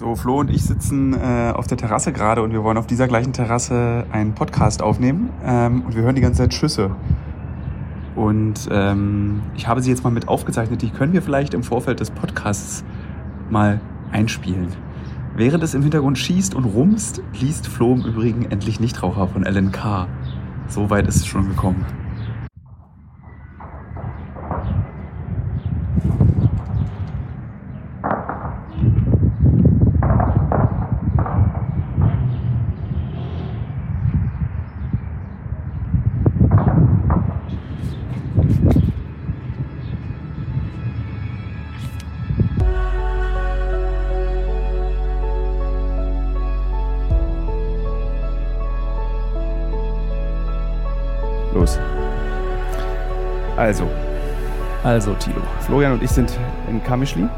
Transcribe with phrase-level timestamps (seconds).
[0.00, 3.06] So, Flo und ich sitzen äh, auf der Terrasse gerade und wir wollen auf dieser
[3.06, 5.28] gleichen Terrasse einen Podcast aufnehmen.
[5.44, 6.96] Ähm, und wir hören die ganze Zeit Schüsse.
[8.16, 10.80] Und ähm, ich habe sie jetzt mal mit aufgezeichnet.
[10.80, 12.82] Die können wir vielleicht im Vorfeld des Podcasts
[13.50, 13.78] mal
[14.10, 14.68] einspielen.
[15.36, 20.06] Während es im Hintergrund schießt und rumst, liest Flo im Übrigen endlich Nichtraucher von LNK.
[20.66, 21.84] So weit ist es schon gekommen.
[54.90, 55.40] Also, Tilo.
[55.60, 56.36] Florian und ich sind
[56.68, 57.28] in Kamischli.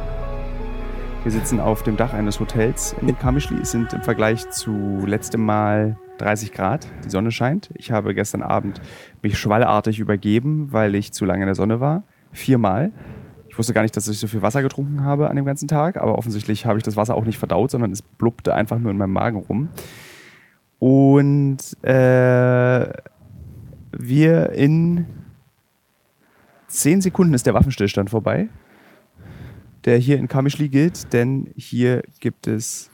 [1.22, 3.58] Wir sitzen auf dem Dach eines Hotels in Kamischli.
[3.60, 6.86] Es sind im Vergleich zu letztem Mal 30 Grad.
[7.04, 7.68] Die Sonne scheint.
[7.74, 8.80] Ich habe gestern Abend
[9.20, 12.04] mich schwallartig übergeben, weil ich zu lange in der Sonne war.
[12.30, 12.90] Viermal.
[13.50, 15.98] Ich wusste gar nicht, dass ich so viel Wasser getrunken habe an dem ganzen Tag,
[15.98, 18.96] aber offensichtlich habe ich das Wasser auch nicht verdaut, sondern es blubbte einfach nur in
[18.96, 19.68] meinem Magen rum.
[20.78, 22.88] Und äh,
[23.92, 25.06] wir in
[26.72, 28.48] zehn Sekunden ist der Waffenstillstand vorbei,
[29.84, 32.90] der hier in Kamischli gilt, denn hier gibt es.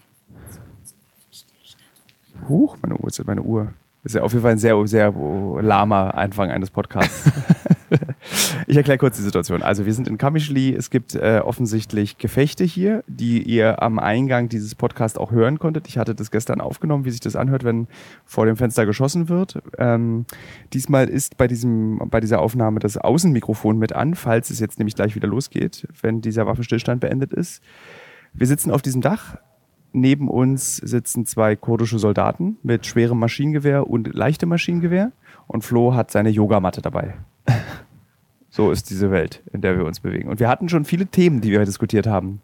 [2.49, 3.73] Huch, meine Uhr ist meine Uhr.
[4.05, 5.13] Ist ja auf jeden Fall ein sehr, sehr
[5.61, 7.31] lahmer Anfang eines Podcasts.
[8.69, 9.63] ich erkläre kurz die Situation.
[9.63, 10.75] Also wir sind in Kamischli.
[10.75, 15.89] Es gibt äh, offensichtlich Gefechte hier, die ihr am Eingang dieses Podcasts auch hören konntet.
[15.89, 17.89] Ich hatte das gestern aufgenommen, wie sich das anhört, wenn
[18.27, 19.63] vor dem Fenster geschossen wird.
[19.79, 20.27] Ähm,
[20.75, 24.95] diesmal ist bei, diesem, bei dieser Aufnahme das Außenmikrofon mit an, falls es jetzt nämlich
[24.95, 27.63] gleich wieder losgeht, wenn dieser Waffenstillstand beendet ist.
[28.35, 29.39] Wir sitzen auf diesem Dach.
[29.95, 35.13] Neben uns sitzen zwei kurdische Soldaten mit schwerem Maschinengewehr und leichtem Maschinengewehr.
[35.47, 37.15] Und Flo hat seine Yogamatte dabei.
[38.51, 40.29] So ist diese Welt, in der wir uns bewegen.
[40.29, 42.41] Und wir hatten schon viele Themen, die wir diskutiert haben.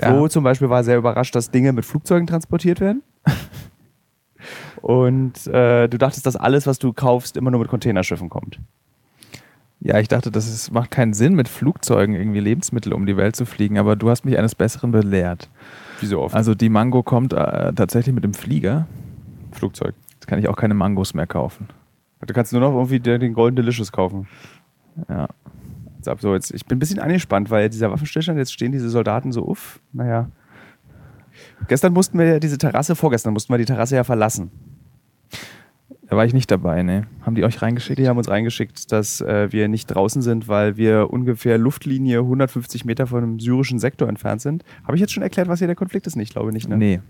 [0.00, 0.08] Ja.
[0.08, 3.02] Flo zum Beispiel war sehr überrascht, dass Dinge mit Flugzeugen transportiert werden.
[4.82, 8.58] Und äh, du dachtest, dass alles, was du kaufst, immer nur mit Containerschiffen kommt.
[9.80, 13.36] Ja, ich dachte, das ist, macht keinen Sinn, mit Flugzeugen irgendwie Lebensmittel um die Welt
[13.36, 15.48] zu fliegen, aber du hast mich eines Besseren belehrt.
[16.00, 16.34] Wie so oft.
[16.34, 18.86] Also die Mango kommt äh, tatsächlich mit dem Flieger.
[19.52, 19.94] Flugzeug.
[20.14, 21.68] Jetzt kann ich auch keine Mangos mehr kaufen.
[22.26, 24.26] Du kannst nur noch irgendwie den den Golden Delicious kaufen.
[25.08, 25.28] Ja.
[26.20, 29.46] So, jetzt, ich bin ein bisschen angespannt, weil dieser Waffenstillstand, jetzt stehen diese Soldaten so
[29.46, 29.80] uff.
[29.92, 30.30] Naja.
[31.66, 34.50] Gestern mussten wir ja diese Terrasse, vorgestern mussten wir die Terrasse ja verlassen.
[36.06, 37.06] Da war ich nicht dabei, ne?
[37.22, 37.98] Haben die euch reingeschickt?
[37.98, 42.84] Die haben uns reingeschickt, dass äh, wir nicht draußen sind, weil wir ungefähr Luftlinie 150
[42.84, 44.64] Meter von einem syrischen Sektor entfernt sind.
[44.84, 46.14] Habe ich jetzt schon erklärt, was hier der Konflikt ist?
[46.16, 46.76] Ich glaube nicht, ne?
[46.76, 47.00] Nee.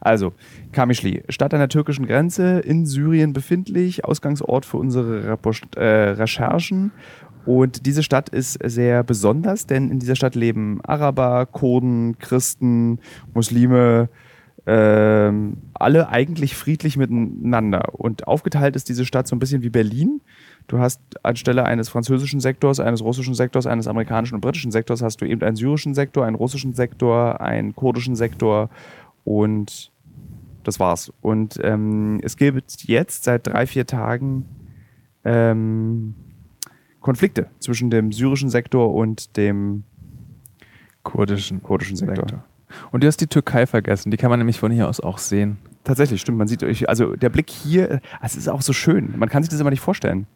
[0.00, 0.32] Also,
[0.70, 6.92] Kamischli, Stadt an der türkischen Grenze, in Syrien befindlich, Ausgangsort für unsere Repo- äh, Recherchen.
[7.46, 12.98] Und diese Stadt ist sehr besonders, denn in dieser Stadt leben Araber, Kurden, Christen,
[13.34, 14.08] Muslime,
[14.66, 17.94] ähm, alle eigentlich friedlich miteinander.
[17.94, 20.22] Und aufgeteilt ist diese Stadt so ein bisschen wie Berlin.
[20.68, 25.20] Du hast anstelle eines französischen Sektors, eines russischen Sektors, eines amerikanischen und britischen Sektors, hast
[25.20, 28.70] du eben einen syrischen Sektor, einen russischen Sektor, einen kurdischen Sektor
[29.24, 29.92] und
[30.62, 31.12] das war's.
[31.20, 34.46] Und ähm, es gibt jetzt seit drei, vier Tagen
[35.24, 36.14] ähm,
[37.04, 39.84] Konflikte zwischen dem syrischen Sektor und dem
[41.02, 41.62] Kurdischen.
[41.62, 42.16] kurdischen Sektor.
[42.16, 42.44] Sektor.
[42.92, 44.10] Und du hast die Türkei vergessen.
[44.10, 45.58] Die kann man nämlich von hier aus auch sehen.
[45.84, 46.38] Tatsächlich, stimmt.
[46.38, 49.12] Man sieht, euch- also der Blick hier, äh, es ist auch so schön.
[49.18, 50.26] Man kann sich das immer nicht vorstellen,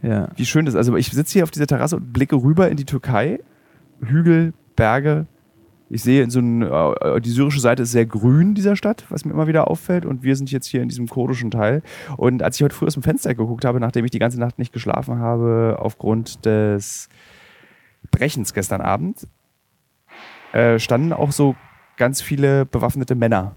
[0.00, 0.28] Ja.
[0.36, 0.78] wie schön das ist.
[0.78, 3.40] Also ich sitze hier auf dieser Terrasse und blicke rüber in die Türkei.
[4.00, 5.26] Hügel, Berge.
[5.88, 9.24] Ich sehe in so ein, äh, die syrische Seite ist sehr grün dieser Stadt, was
[9.24, 10.04] mir immer wieder auffällt.
[10.04, 11.82] Und wir sind jetzt hier in diesem kurdischen Teil.
[12.16, 14.58] Und als ich heute früh aus dem Fenster geguckt habe, nachdem ich die ganze Nacht
[14.58, 17.08] nicht geschlafen habe, aufgrund des
[18.10, 19.28] Brechens gestern Abend,
[20.52, 21.54] äh, standen auch so
[21.96, 23.54] ganz viele bewaffnete Männer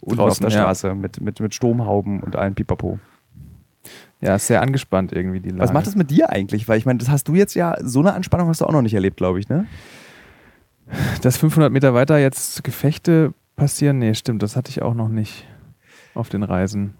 [0.00, 0.62] unten auf Draußen, der ja.
[0.62, 2.98] Straße mit, mit, mit Sturmhauben und allen Pipapo.
[4.20, 5.62] Ja, ist sehr angespannt irgendwie die Lage.
[5.62, 6.66] Was macht das mit dir eigentlich?
[6.68, 8.82] Weil ich meine, das hast du jetzt ja, so eine Anspannung hast du auch noch
[8.82, 9.66] nicht erlebt, glaube ich, ne?
[11.22, 13.98] Dass 500 Meter weiter jetzt Gefechte passieren?
[13.98, 15.46] Nee, stimmt, das hatte ich auch noch nicht
[16.14, 16.94] auf den Reisen.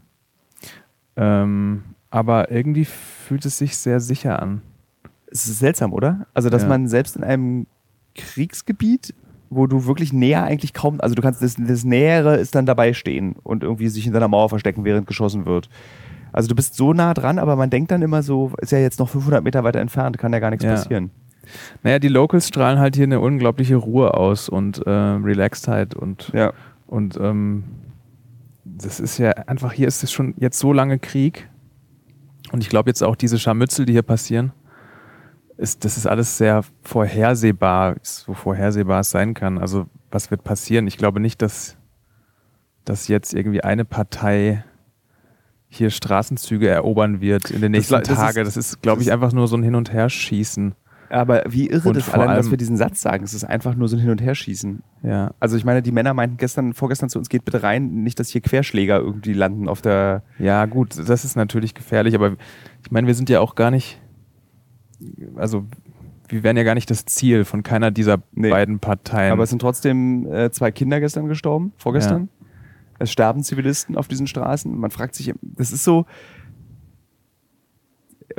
[1.16, 4.62] Ähm, aber irgendwie fühlt es sich sehr sicher an.
[5.30, 6.26] Es ist seltsam, oder?
[6.34, 6.68] Also, dass Ja.
[6.68, 7.66] man selbst in einem
[8.14, 9.14] Kriegsgebiet,
[9.50, 12.92] wo du wirklich näher eigentlich kaum, also du kannst das, das Nähere ist dann dabei
[12.92, 15.68] stehen und irgendwie sich hinter einer Mauer verstecken, während geschossen wird.
[16.32, 18.98] Also du bist so nah dran, aber man denkt dann immer so, ist ja jetzt
[18.98, 20.72] noch 500 Meter weiter entfernt, kann ja gar nichts Ja.
[20.74, 21.10] passieren.
[21.82, 26.52] Naja, die Locals strahlen halt hier eine unglaubliche Ruhe aus und äh, Relaxedheit und, Ja.
[26.86, 27.64] und ähm,
[28.64, 31.48] das ist ja einfach, hier ist es schon jetzt so lange Krieg
[32.52, 34.52] und ich glaube jetzt auch diese Scharmützel, die hier passieren,
[35.56, 39.58] ist, das ist alles sehr vorhersehbar, so vorhersehbar es sein kann.
[39.58, 40.86] Also was wird passieren?
[40.88, 41.76] Ich glaube nicht, dass,
[42.84, 44.64] dass jetzt irgendwie eine Partei
[45.68, 48.44] hier Straßenzüge erobern wird in den nächsten la- das ist- Tagen.
[48.44, 50.74] Das ist, glaube ich, einfach nur so ein Hin- und Herschießen.
[51.10, 53.24] Aber wie irre Und das allein, dass allem- wir diesen Satz sagen.
[53.24, 54.82] Es ist einfach nur so ein Hin- und Herschießen.
[55.02, 55.32] Ja.
[55.40, 58.28] Also ich meine, die Männer meinten gestern, vorgestern zu uns, geht bitte rein, nicht, dass
[58.30, 60.22] hier Querschläger irgendwie landen auf der.
[60.38, 62.32] Ja, gut, das ist natürlich gefährlich, aber
[62.84, 64.00] ich meine, wir sind ja auch gar nicht,
[65.36, 65.64] also
[66.28, 68.50] wir wären ja gar nicht das Ziel von keiner dieser Nee.
[68.50, 69.32] beiden Parteien.
[69.32, 72.28] Aber es sind trotzdem äh, zwei Kinder gestern gestorben, vorgestern.
[72.98, 74.74] Es sterben Zivilisten auf diesen Straßen.
[74.74, 76.06] Man fragt sich, das ist so.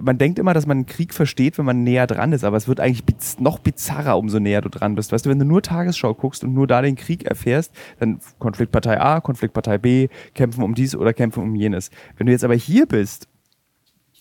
[0.02, 2.68] Man denkt immer, dass man einen Krieg versteht, wenn man näher dran ist, aber es
[2.68, 5.12] wird eigentlich biz noch bizarrer, umso näher du dran bist.
[5.12, 9.00] Weißt du, wenn du nur Tagesschau guckst und nur da den Krieg erfährst, dann Konfliktpartei
[9.00, 11.92] A, Konfliktpartei B, kämpfen um dies oder kämpfen um jenes.
[12.18, 13.28] Wenn du jetzt aber hier bist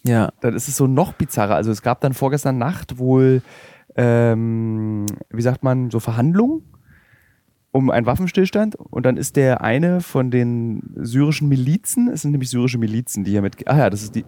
[0.06, 1.54] ja, dann ist es so noch bizarrer.
[1.54, 3.42] Also es gab dann vorgestern Nacht wohl,
[3.96, 6.62] ähm, wie sagt man, so Verhandlungen
[7.72, 12.50] um einen Waffenstillstand und dann ist der eine von den syrischen Milizen, es sind nämlich
[12.50, 14.24] syrische Milizen, die hier mit, ah ja, das ist die,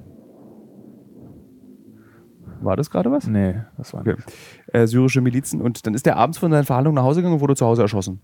[2.60, 3.26] war das gerade was?
[3.26, 4.14] nee, das war Okay.
[4.16, 4.32] nicht.
[4.74, 7.40] Äh, syrische Milizen und dann ist der abends von seinen Verhandlungen nach Hause gegangen und
[7.40, 8.20] wurde zu Hause erschossen.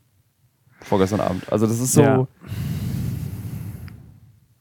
[0.81, 1.51] Vorgestern Abend.
[1.53, 2.27] Also das ist so, Ja.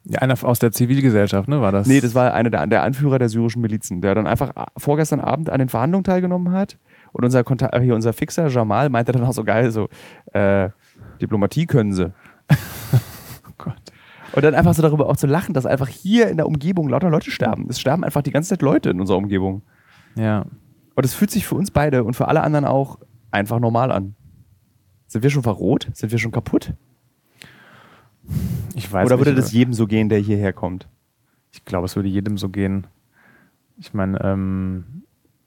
[0.03, 1.87] Ja, einer aus der Zivilgesellschaft, ne, war das?
[1.87, 5.19] Nee, das war einer der, der Anführer der syrischen Milizen, der dann einfach a- vorgestern
[5.21, 6.77] Abend an den Verhandlungen teilgenommen hat.
[7.13, 9.89] Und unser Kontakt, hier unser Fixer Jamal meinte dann auch so geil, so,
[10.33, 10.69] äh,
[11.21, 12.11] Diplomatie können sie.
[13.47, 13.75] Oh Gott.
[14.33, 17.09] Und dann einfach so darüber auch zu lachen, dass einfach hier in der Umgebung lauter
[17.09, 17.67] Leute sterben.
[17.69, 19.61] Es sterben einfach die ganze Zeit Leute in unserer Umgebung.
[20.15, 20.45] Ja.
[20.95, 22.99] Und es fühlt sich für uns beide und für alle anderen auch
[23.31, 24.15] einfach normal an.
[25.07, 25.89] Sind wir schon verroht?
[25.93, 26.73] Sind wir schon kaputt?
[28.75, 30.87] Ich weiß Oder würde nicht, das jedem so gehen, der hierher kommt?
[31.51, 32.87] Ich glaube, es würde jedem so gehen.
[33.77, 35.03] Ich meine, ähm,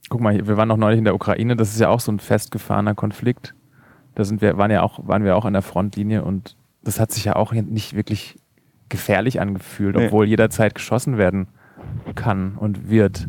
[0.08, 2.18] guck mal, wir waren noch neulich in der Ukraine, das ist ja auch so ein
[2.18, 3.54] festgefahrener Konflikt.
[4.14, 7.12] Da sind wir, waren ja auch, waren wir auch an der Frontlinie und das hat
[7.12, 8.36] sich ja auch nicht wirklich
[8.94, 10.06] gefährlich angefühlt, Nee.
[10.06, 11.48] obwohl jederzeit geschossen werden
[12.14, 13.28] kann und wird.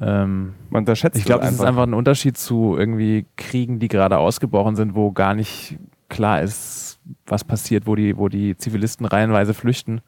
[0.00, 4.18] Ähm, Man unterschätzt ich glaube, das ist einfach ein Unterschied zu irgendwie Kriegen, die gerade
[4.18, 5.78] ausgebrochen sind, wo gar nicht
[6.08, 10.00] klar ist, was passiert, wo die, wo die Zivilisten reihenweise flüchten.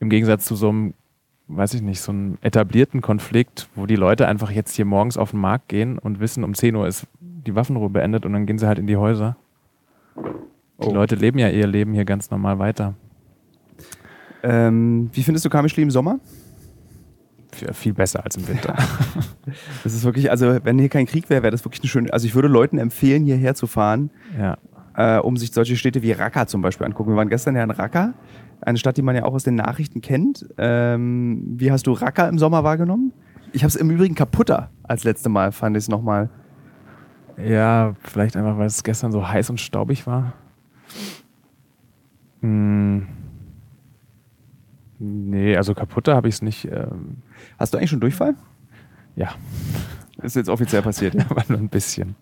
[0.00, 0.94] Im Gegensatz zu so einem,
[1.48, 5.30] weiß ich nicht, so einem etablierten Konflikt, wo die Leute einfach jetzt hier morgens auf
[5.30, 8.58] den Markt gehen und wissen, um 10 Uhr ist die Waffenruhe beendet und dann gehen
[8.58, 9.36] sie halt in die Häuser.
[10.16, 10.92] Die Oh.
[10.94, 12.94] Leute leben ja ihr Leben hier ganz normal weiter.
[14.42, 16.18] Ähm, wie findest du Kamischli im Sommer?
[17.52, 18.76] Viel, viel besser als im Winter.
[19.82, 22.12] Das ist wirklich, also wenn hier kein Krieg wäre, wäre das wirklich eine schöne.
[22.12, 24.58] Also ich würde Leuten empfehlen, hierher zu fahren, ja.
[24.94, 27.10] äh, um sich solche Städte wie Raqqa zum Beispiel angucken.
[27.10, 28.14] Wir waren gestern ja in Raqqa,
[28.60, 30.46] eine Stadt, die man ja auch aus den Nachrichten kennt.
[30.56, 33.12] Ähm, wie hast du Raqqa im Sommer wahrgenommen?
[33.52, 36.30] Ich habe es im Übrigen kaputter als letzte Mal, fand ich es nochmal.
[37.44, 40.34] Ja, vielleicht einfach, weil es gestern so heiß und staubig war.
[42.40, 43.06] Hm.
[45.02, 46.66] Nee, also kaputter habe ich es nicht.
[46.66, 47.16] Ähm,
[47.58, 48.34] Hast du eigentlich schon Durchfall?
[49.16, 49.34] ja,
[50.22, 51.16] Ist jetzt offiziell passiert.
[51.30, 52.16] aber nur ein bisschen.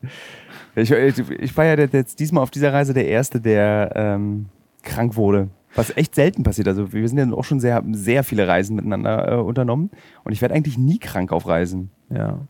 [0.76, 4.46] Ich, ich, war ja jetzt diesmal auf dieser Reise der Erste, der ähm,
[4.82, 5.48] krank wurde.
[5.74, 6.69] Was echt selten passiert.
[6.69, 9.91] Also wir sind ja auch schon sehr, sehr viele Reisen miteinander äh, unternommen.
[10.24, 11.91] Und ich werde eigentlich nie krank auf Reisen.
[12.10, 12.41] Ja.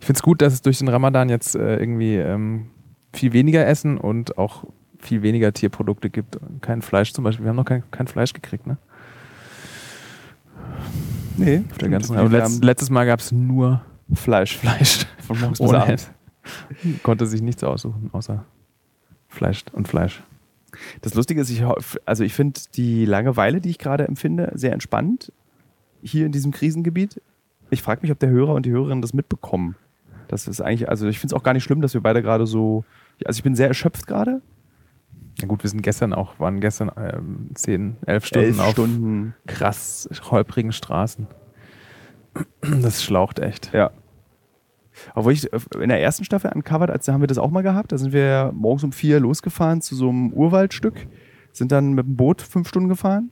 [0.00, 2.70] Ich finde es gut, dass es durch den Ramadan jetzt äh, irgendwie ähm,
[3.12, 4.64] viel weniger Essen und auch
[4.98, 6.38] viel weniger Tierprodukte gibt.
[6.60, 7.44] Kein Fleisch zum Beispiel.
[7.44, 8.78] Wir haben noch kein, kein Fleisch gekriegt, ne?
[11.38, 14.56] Nee, Auf der ganzen also letzt, letztes Mal gab es nur Fleisch.
[14.56, 15.06] Fleisch.
[15.26, 16.10] Von morgens bis abends.
[17.02, 18.44] Konnte sich nichts aussuchen, außer
[19.28, 20.22] Fleisch und Fleisch.
[21.00, 21.62] Das Lustige ist, ich,
[22.04, 25.32] also ich finde die Langeweile, die ich gerade empfinde, sehr entspannt
[26.02, 27.20] hier in diesem Krisengebiet.
[27.70, 29.76] Ich frage mich, ob der Hörer und die Hörerin das mitbekommen.
[30.28, 32.46] Das ist eigentlich, also ich finde es auch gar nicht schlimm, dass wir beide gerade
[32.46, 32.84] so,
[33.24, 34.42] also ich bin sehr erschöpft gerade.
[35.40, 39.34] Na gut, wir sind gestern auch, waren gestern ähm, 10, 11 Stunden Elf auf Stunden.
[39.46, 41.26] krass holprigen Straßen.
[42.82, 43.72] Das schlaucht echt.
[43.72, 43.90] Ja.
[45.14, 47.92] Obwohl ich äh, in der ersten Staffel uncovered, als haben wir das auch mal gehabt,
[47.92, 51.06] da sind wir morgens um vier losgefahren zu so einem Urwaldstück,
[51.52, 53.30] sind dann mit dem Boot fünf Stunden gefahren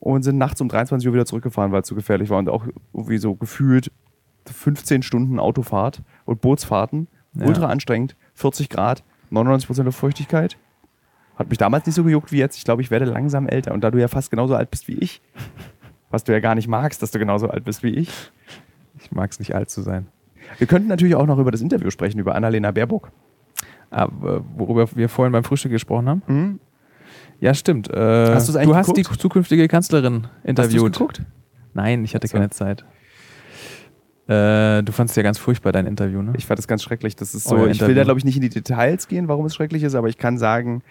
[0.00, 2.66] und sind nachts um 23 Uhr wieder zurückgefahren, weil es zu gefährlich war und auch
[2.92, 3.92] irgendwie so gefühlt
[4.46, 7.46] 15 Stunden Autofahrt und Bootsfahrten, Ja.
[7.46, 10.56] ultra anstrengend, 40 Grad, 99% Luftfeuchtigkeit.
[11.36, 12.56] Hat mich damals nicht so gejuckt wie jetzt.
[12.58, 14.94] Ich glaube, ich werde langsam älter und da du ja fast genauso alt bist wie
[14.94, 15.20] ich,
[16.10, 18.08] was du ja gar nicht magst, dass du genauso alt bist wie ich,
[19.02, 20.06] Ich mag es nicht alt zu sein.
[20.58, 23.10] Wir könnten natürlich auch noch über das Interview sprechen, über Annalena Baerbock.
[23.90, 26.22] Aber, worüber wir vorhin beim Frühstück gesprochen haben.
[26.26, 26.60] Mhm.
[27.40, 27.90] Ja, stimmt.
[27.90, 27.96] Äh,
[28.34, 28.96] Hast du hast geguckt?
[28.96, 30.92] die zukünftige Kanzlerin Hast interviewt.
[30.92, 31.22] geguckt?
[31.74, 32.36] Nein, ich hatte so.
[32.36, 32.84] keine Zeit.
[34.26, 36.32] Äh, du fandest ja ganz furchtbar dein Interview, ne?
[36.38, 37.14] Ich fand das ganz schrecklich.
[37.16, 37.94] Das ist so, Euer ich will Interview.
[37.96, 40.38] da glaube ich nicht in die Details gehen, warum es schrecklich ist, aber ich kann
[40.38, 40.82] sagen,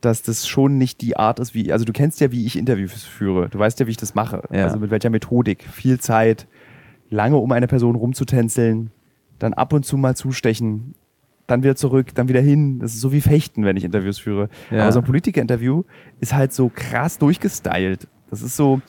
[0.00, 3.04] dass das schon nicht die Art ist, wie, also du kennst ja, wie ich Interviews
[3.04, 3.48] führe.
[3.48, 4.42] Du weißt ja, wie ich das mache.
[4.52, 4.64] Ja.
[4.64, 5.64] Also mit welcher Methodik.
[5.64, 6.46] Viel Zeit,
[7.10, 8.90] lange um eine Person rumzutänzeln,
[9.38, 10.94] dann ab und zu mal zustechen,
[11.46, 12.78] dann wieder zurück, dann wieder hin.
[12.80, 14.48] Das ist so wie Fechten, wenn ich Interviews führe.
[14.70, 14.82] Ja.
[14.82, 15.84] Aber so ein Politiker-Interview
[16.20, 18.08] ist halt so krass durchgestylt.
[18.30, 18.80] Das ist so,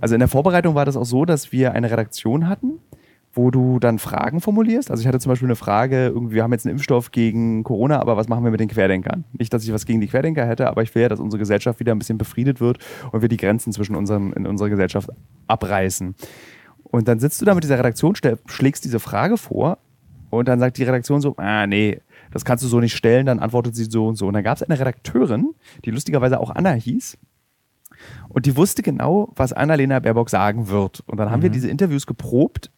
[0.00, 2.78] also in der Vorbereitung war das auch so, dass wir eine Redaktion hatten,
[3.34, 4.90] wo du dann Fragen formulierst.
[4.90, 8.00] Also ich hatte zum Beispiel eine Frage, irgendwie, wir haben jetzt einen Impfstoff gegen Corona,
[8.00, 9.24] aber was machen wir mit den Querdenkern?
[9.32, 11.80] Nicht, dass ich was gegen die Querdenker hätte, aber ich will ja, dass unsere Gesellschaft
[11.80, 12.78] wieder ein bisschen befriedet wird
[13.12, 15.10] und wir die Grenzen zwischen unseren, in unserer Gesellschaft
[15.48, 16.14] abreißen.
[16.84, 18.14] Und dann sitzt du da mit dieser Redaktion,
[18.46, 19.78] schlägst diese Frage vor
[20.30, 22.00] und dann sagt die Redaktion so, ah nee,
[22.30, 24.28] das kannst du so nicht stellen, dann antwortet sie so und so.
[24.28, 27.18] Und dann gab es eine Redakteurin, die lustigerweise auch Anna hieß,
[28.28, 31.02] und die wusste genau, was Annalena Baerbock sagen wird.
[31.06, 32.70] Und dann haben wir diese Interviews geprobt,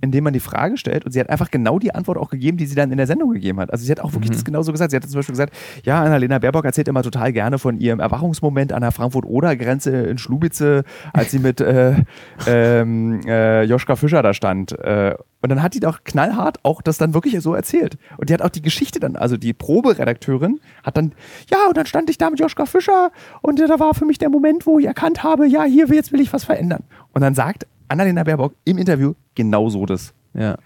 [0.00, 2.66] indem man die Frage stellt und sie hat einfach genau die Antwort auch gegeben, die
[2.66, 3.72] sie dann in der Sendung gegeben hat.
[3.72, 4.90] Also sie hat auch wirklich das genauso gesagt.
[4.90, 8.72] Sie hat zum Beispiel gesagt, ja, Annalena Baerbock erzählt immer total gerne von ihrem Erwachungsmoment
[8.72, 11.94] an der Frankfurt-Oder-Grenze in Schlubice, als sie mit äh,
[12.46, 14.78] ähm, äh, Joschka Fischer da stand.
[14.78, 17.98] Äh, und dann hat die doch knallhart auch das dann wirklich so erzählt.
[18.16, 21.12] Und die hat auch die Geschichte dann, also die Proberedakteurin hat dann,
[21.50, 23.12] ja, und dann stand ich da mit Joschka Fischer
[23.42, 26.20] und da war für mich der Moment, wo ich erkannt habe, ja, hier, jetzt will
[26.20, 26.82] ich was verändern.
[27.12, 30.12] Und dann sagt Annalena Baerbock im Interview genau so das.
[30.34, 30.56] Ja.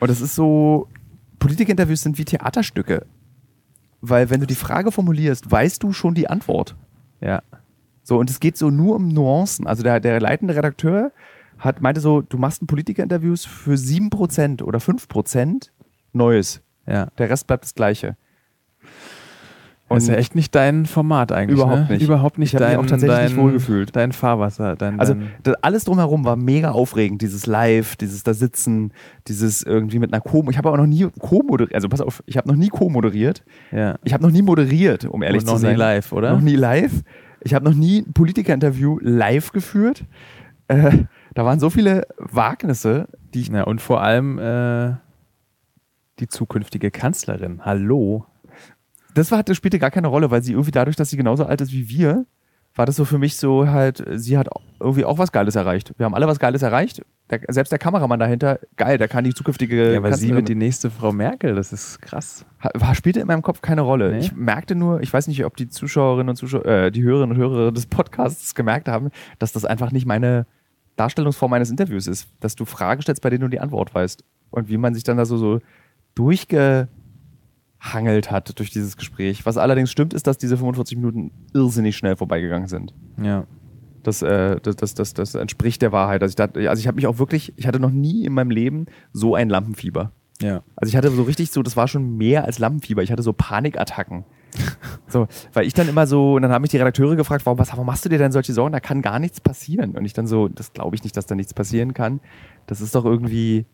[0.00, 0.88] Und das ist so,
[1.38, 3.06] Politikinterviews sind wie Theaterstücke.
[4.00, 6.76] Weil wenn du die Frage formulierst, weißt du schon die Antwort.
[7.20, 7.42] Ja.
[8.02, 9.66] So, und es geht so nur um Nuancen.
[9.66, 11.12] Also der, der leitende Redakteur
[11.58, 15.70] hat, meinte so, du machst ein Politikerinterviews für 7% oder 5%
[16.12, 16.62] Neues.
[16.86, 17.06] Ja.
[17.18, 18.16] Der Rest bleibt das Gleiche.
[19.94, 21.58] Das ist ja echt nicht dein Format eigentlich.
[21.58, 21.94] Überhaupt ne?
[21.96, 22.02] nicht.
[22.02, 23.96] Überhaupt nicht Ich hab mich dein, auch tatsächlich dein, nicht wohlgefühlt.
[23.96, 24.76] Dein Fahrwasser.
[24.76, 28.92] Dein, Also dein, das, alles drumherum war mega aufregend, dieses Live, dieses da sitzen,
[29.28, 30.44] dieses irgendwie mit einer Co.
[30.50, 33.44] Ich habe auch noch nie Co-moderiert, also pass auf, ich habe noch nie Co-moderiert.
[33.70, 33.96] ja.
[34.04, 35.72] Ich habe noch nie moderiert, um ehrlich Und zu noch sein.
[35.72, 36.32] nie live, oder?
[36.32, 37.02] Noch nie live.
[37.44, 40.04] Ich habe noch nie ein Politiker-Interview live geführt.
[40.68, 40.98] Äh,
[41.34, 43.48] da waren so viele Wagnisse, die ich.
[43.48, 43.64] ja.
[43.64, 44.94] Und vor allem äh,
[46.20, 47.60] die zukünftige Kanzlerin.
[47.64, 48.26] Hallo.
[49.14, 51.60] Das war, das spielte gar keine Rolle, weil sie irgendwie dadurch, dass sie genauso alt
[51.60, 52.26] ist wie wir,
[52.74, 54.48] war das so für mich so halt, sie hat
[54.80, 55.92] irgendwie auch was Geiles erreicht.
[55.98, 57.02] Wir haben alle was Geiles erreicht.
[57.28, 59.92] Der, selbst der Kameramann dahinter, geil, der kann die zukünftige.
[59.92, 61.54] Ja, aber sie Kanzlerin- wird die nächste Frau Merkel.
[61.54, 62.46] Das ist krass.
[62.74, 64.12] War, spielte in meinem Kopf keine Rolle.
[64.12, 64.18] Nee?
[64.20, 67.42] Ich merkte nur, ich weiß nicht, ob die Zuschauerinnen und Zuschauer, äh, die Hörerinnen und
[67.42, 70.46] Hörer des Podcasts gemerkt haben, dass das einfach nicht meine
[70.96, 72.28] Darstellungsform eines Interviews ist.
[72.40, 74.24] Dass du Fragen stellst, bei denen du die Antwort weißt.
[74.50, 75.60] Und wie man sich dann da so, so
[77.82, 79.44] durchgehangelt hat durch dieses Gespräch.
[79.46, 82.94] Was allerdings stimmt, ist, dass diese 45 Minuten irrsinnig schnell vorbeigegangen sind.
[83.22, 83.46] Ja.
[84.02, 86.22] Das, äh, das, das, das, das entspricht der Wahrheit.
[86.22, 88.50] Also ich, dachte, also ich habe mich auch wirklich, ich hatte noch nie in meinem
[88.50, 90.10] Leben so ein Lampenfieber.
[90.40, 90.62] Ja.
[90.74, 93.02] Also ich hatte so richtig so, das war schon mehr als Lampenfieber.
[93.02, 94.24] Ich hatte so Panikattacken.
[95.08, 97.70] So, weil ich dann immer so, und dann haben mich die Redakteure gefragt, warum, was,
[97.70, 98.72] warum machst du dir denn solche Sorgen?
[98.72, 99.94] Da kann gar nichts passieren.
[99.94, 102.20] Und ich dann so, das glaube ich nicht, dass da nichts passieren kann.
[102.66, 103.66] Das ist doch irgendwie,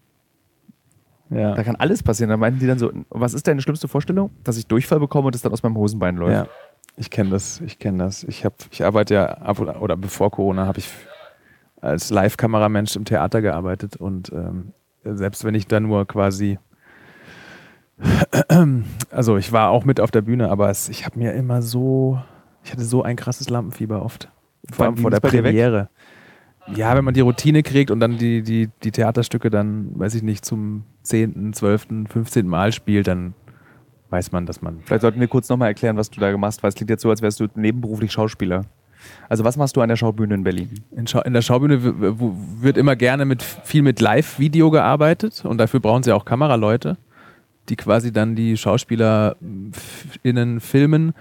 [1.30, 1.54] Ja.
[1.54, 2.30] da kann alles passieren.
[2.30, 4.30] Dann meinten die dann so, was ist deine schlimmste Vorstellung?
[4.44, 6.46] Dass ich Durchfall bekomme und es dann aus meinem Hosenbein läuft.
[6.46, 6.48] Ja,
[6.96, 8.24] ich kenne das, ich kenne das.
[8.24, 10.88] Ich habe, ich arbeite ja ab oder, oder bevor Corona habe ich
[11.80, 14.72] als Live-Kameramensch im Theater gearbeitet und ähm,
[15.04, 16.58] selbst wenn ich da nur quasi,
[19.10, 22.20] also ich war auch mit auf der Bühne, aber es, ich habe mir immer so,
[22.64, 24.28] ich hatte so ein krasses Lampenfieber oft,
[24.72, 25.20] vor allem vor der?
[25.20, 25.88] Premiere.
[26.74, 30.22] Ja, wenn man die Routine kriegt und dann die, die, die Theaterstücke dann, weiß ich
[30.22, 32.46] nicht, zum 10., 12., 15.
[32.46, 33.34] Mal spielt, dann
[34.10, 36.62] weiß man, dass man Vielleicht sollten wir kurz nochmal erklären, was du da gemacht hast,
[36.62, 38.64] weil es klingt jetzt so, als wärst du nebenberuflich Schauspieler.
[39.28, 40.70] Also was machst du an der Schaubühne in Berlin?
[40.96, 41.82] In, Schau in der Schaubühne
[42.60, 46.96] wird immer gerne mit viel mit Live-Video gearbeitet und dafür brauchen sie auch Kameraleute,
[47.68, 51.12] die quasi dann die SchauspielerInnen filmen,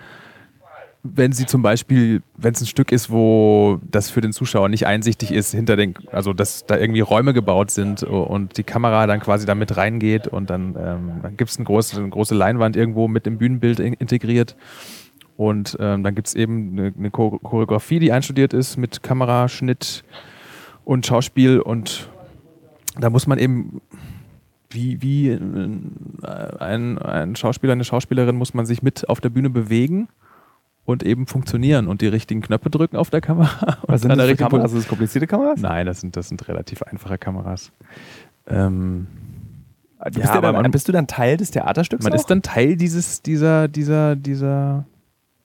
[1.15, 4.87] wenn sie zum Beispiel, wenn es ein Stück ist, wo das für den Zuschauer nicht
[4.87, 9.19] einsichtig ist, hinter den, also dass da irgendwie Räume gebaut sind und die Kamera dann
[9.19, 12.75] quasi da mit reingeht und dann, ähm, dann gibt es eine große, eine große Leinwand
[12.75, 14.55] irgendwo mit dem Bühnenbild in integriert.
[15.35, 19.47] Und ähm, dann gibt es eben eine, eine Chore- Choreografie, die einstudiert ist mit Kamera,
[19.47, 20.03] Schnitt
[20.83, 21.59] und Schauspiel.
[21.59, 22.09] Und
[22.99, 23.81] da muss man eben,
[24.71, 25.37] wie, wie äh,
[26.59, 30.07] ein, ein Schauspieler, eine Schauspielerin, muss man sich mit auf der Bühne bewegen
[30.87, 33.77] und eben funktionieren und die richtigen Knöpfe drücken auf der Kamera.
[33.87, 34.71] Was sind das für Kameras?
[34.71, 35.59] Sind das komplizierte Kameras?
[35.59, 37.73] Nein, das sind, das sind relativ einfache Kameras.
[38.47, 39.05] Ähm,
[40.05, 42.05] bist, ja, dann, man, bist du dann Teil des Theaterstücks?
[42.05, 42.15] Man auch?
[42.15, 44.85] ist dann Teil dieses, dieser, dieser, dieser,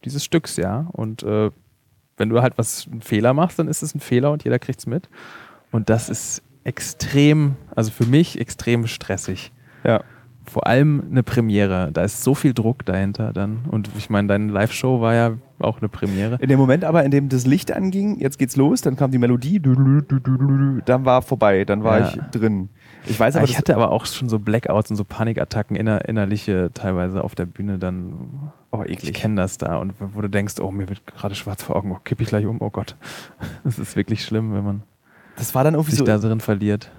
[0.04, 0.86] dieses Stücks, ja.
[0.92, 1.50] Und äh,
[2.16, 4.78] wenn du halt was einen Fehler machst, dann ist es ein Fehler und jeder kriegt
[4.78, 5.08] es mit.
[5.72, 9.50] Und das ist extrem, also für mich extrem stressig.
[9.82, 10.04] Ja.
[10.44, 11.90] Vor allem eine Premiere.
[11.92, 13.64] Da ist so viel Druck dahinter dann.
[13.70, 16.36] Und ich meine, deine Live-Show war ja auch eine Premiere.
[16.40, 19.18] In dem Moment aber, in dem das Licht anging, jetzt geht's los, dann kam die
[19.18, 22.08] Melodie, dann war vorbei, dann war ja.
[22.08, 22.70] ich drin.
[23.06, 26.70] Ich weiß aber, ich hatte aber auch schon so Blackouts und so Panikattacken inner, innerliche
[26.74, 28.50] teilweise auf der Bühne dann.
[28.72, 29.04] Oh, eklig.
[29.04, 31.92] Ich kenne das da und wo du denkst, oh, mir wird gerade schwarz vor Augen,
[31.92, 32.96] oh, kipp ich gleich um, oh Gott.
[33.64, 34.82] Das ist wirklich schlimm, wenn man
[35.36, 36.90] das war dann irgendwie sich so, da drin verliert.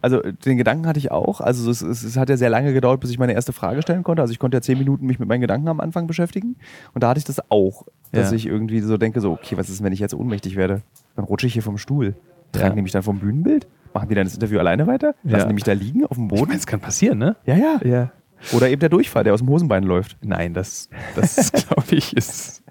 [0.00, 1.40] Also den Gedanken hatte ich auch.
[1.40, 4.02] Also es, es, es, hat ja sehr lange gedauert, bis ich meine erste Frage stellen
[4.02, 4.22] konnte.
[4.22, 6.56] Also ich konnte ja zehn Minuten mich mit meinen Gedanken am Anfang beschäftigen.
[6.94, 8.36] Und da hatte ich das auch, dass ja.
[8.36, 10.82] ich irgendwie so denke, so, okay, was ist, wenn ich jetzt ohnmächtig werde?
[11.16, 12.14] Dann rutsche ich hier vom Stuhl.
[12.52, 12.74] Tragen ja.
[12.76, 13.66] die mich dann vom Bühnenbild?
[13.94, 15.14] Machen die dann das Interview alleine weiter?
[15.22, 15.46] Lassen ja.
[15.46, 16.42] die mich da liegen auf dem Boden?
[16.42, 17.36] Ich mein, das kann passieren, ne?
[17.44, 17.80] Ja, ja.
[17.84, 18.12] ja.
[18.52, 20.16] Oder eben der Durchfall, der aus dem Hosenbein läuft.
[20.22, 22.61] Nein, das, das glaube ich, ist.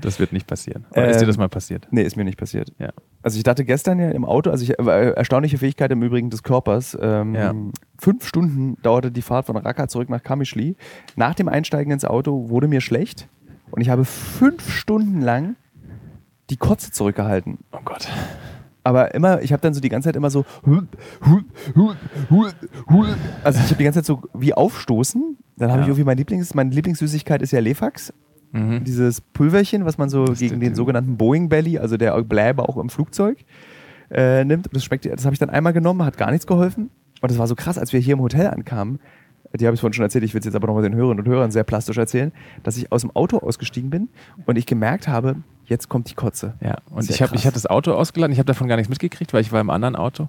[0.00, 0.86] Das wird nicht passieren.
[0.92, 1.86] Oder ähm, ist dir das mal passiert?
[1.90, 2.72] Nee, ist mir nicht passiert.
[2.78, 2.90] Ja.
[3.22, 6.42] Also ich dachte gestern ja im Auto, also ich, äh, erstaunliche Fähigkeit im Übrigen des
[6.42, 6.96] Körpers.
[7.00, 7.54] Ähm, ja.
[7.98, 10.76] Fünf Stunden dauerte die Fahrt von Raqqa zurück nach Kamischli.
[11.16, 13.28] Nach dem Einsteigen ins Auto wurde mir schlecht
[13.70, 15.56] und ich habe fünf Stunden lang
[16.50, 17.58] die Kotze zurückgehalten.
[17.72, 18.08] Oh Gott
[18.82, 20.44] aber immer, ich habe dann so die ganze Zeit immer so,
[23.44, 25.36] also ich habe die ganze Zeit so wie aufstoßen.
[25.56, 25.84] Dann habe ja.
[25.84, 28.12] ich irgendwie mein Lieblings, meine Lieblingssüßigkeit ist ja Lefax.
[28.52, 28.84] Mhm.
[28.84, 32.76] Dieses Pulverchen, was man so das gegen den sogenannten Boeing Belly, also der Bläbe auch
[32.76, 33.38] im Flugzeug,
[34.10, 34.68] äh, nimmt.
[34.72, 36.90] Das schmeckt, das habe ich dann einmal genommen, hat gar nichts geholfen.
[37.20, 38.98] Und das war so krass, als wir hier im Hotel ankamen,
[39.58, 41.30] die habe ich vorhin schon erzählt, ich will es jetzt aber nochmal den Hörerinnen und
[41.30, 44.08] Hörern sehr plastisch erzählen, dass ich aus dem Auto ausgestiegen bin
[44.46, 46.54] und ich gemerkt habe, jetzt kommt die Kotze.
[46.60, 49.32] Ja, und ich habe ich hab das Auto ausgeladen, ich habe davon gar nichts mitgekriegt,
[49.32, 50.28] weil ich war im anderen Auto,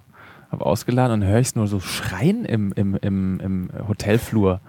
[0.52, 4.60] habe ausgeladen und höre ich es nur so schreien im, im, im, im Hotelflur.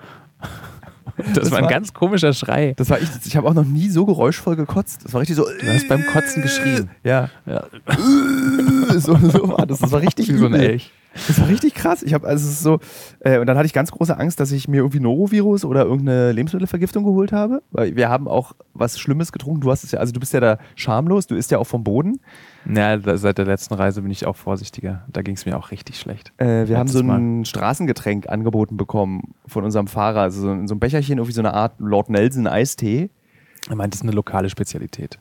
[1.16, 2.74] Das, das war ein war, ganz komischer Schrei.
[2.76, 3.08] Das war ich.
[3.24, 5.04] Ich habe auch noch nie so geräuschvoll gekotzt.
[5.04, 5.44] Das war richtig so.
[5.44, 6.90] Du hast beim Kotzen geschrien.
[7.04, 7.30] Ja.
[7.46, 7.64] ja.
[8.98, 9.80] so, so war das.
[9.80, 10.92] Das war richtig wie so ein Elch.
[11.26, 12.02] Das war richtig krass.
[12.02, 12.78] Ich habe also so
[13.20, 16.32] äh, und dann hatte ich ganz große Angst, dass ich mir irgendwie Norovirus oder irgendeine
[16.32, 19.60] Lebensmittelvergiftung geholt habe, weil wir haben auch was Schlimmes getrunken.
[19.60, 21.26] Du hast es ja, also du bist ja da schamlos.
[21.26, 22.20] Du isst ja auch vom Boden.
[22.64, 25.04] Ja, seit der letzten Reise bin ich auch vorsichtiger.
[25.12, 26.32] Da ging es mir auch richtig schlecht.
[26.38, 27.44] Äh, wir haben so ein Mal.
[27.44, 31.54] Straßengetränk angeboten bekommen von unserem Fahrer, also so in so einem Becherchen irgendwie so eine
[31.54, 33.10] Art Lord Nelson Eistee.
[33.68, 35.18] Er meint, das ist eine lokale Spezialität.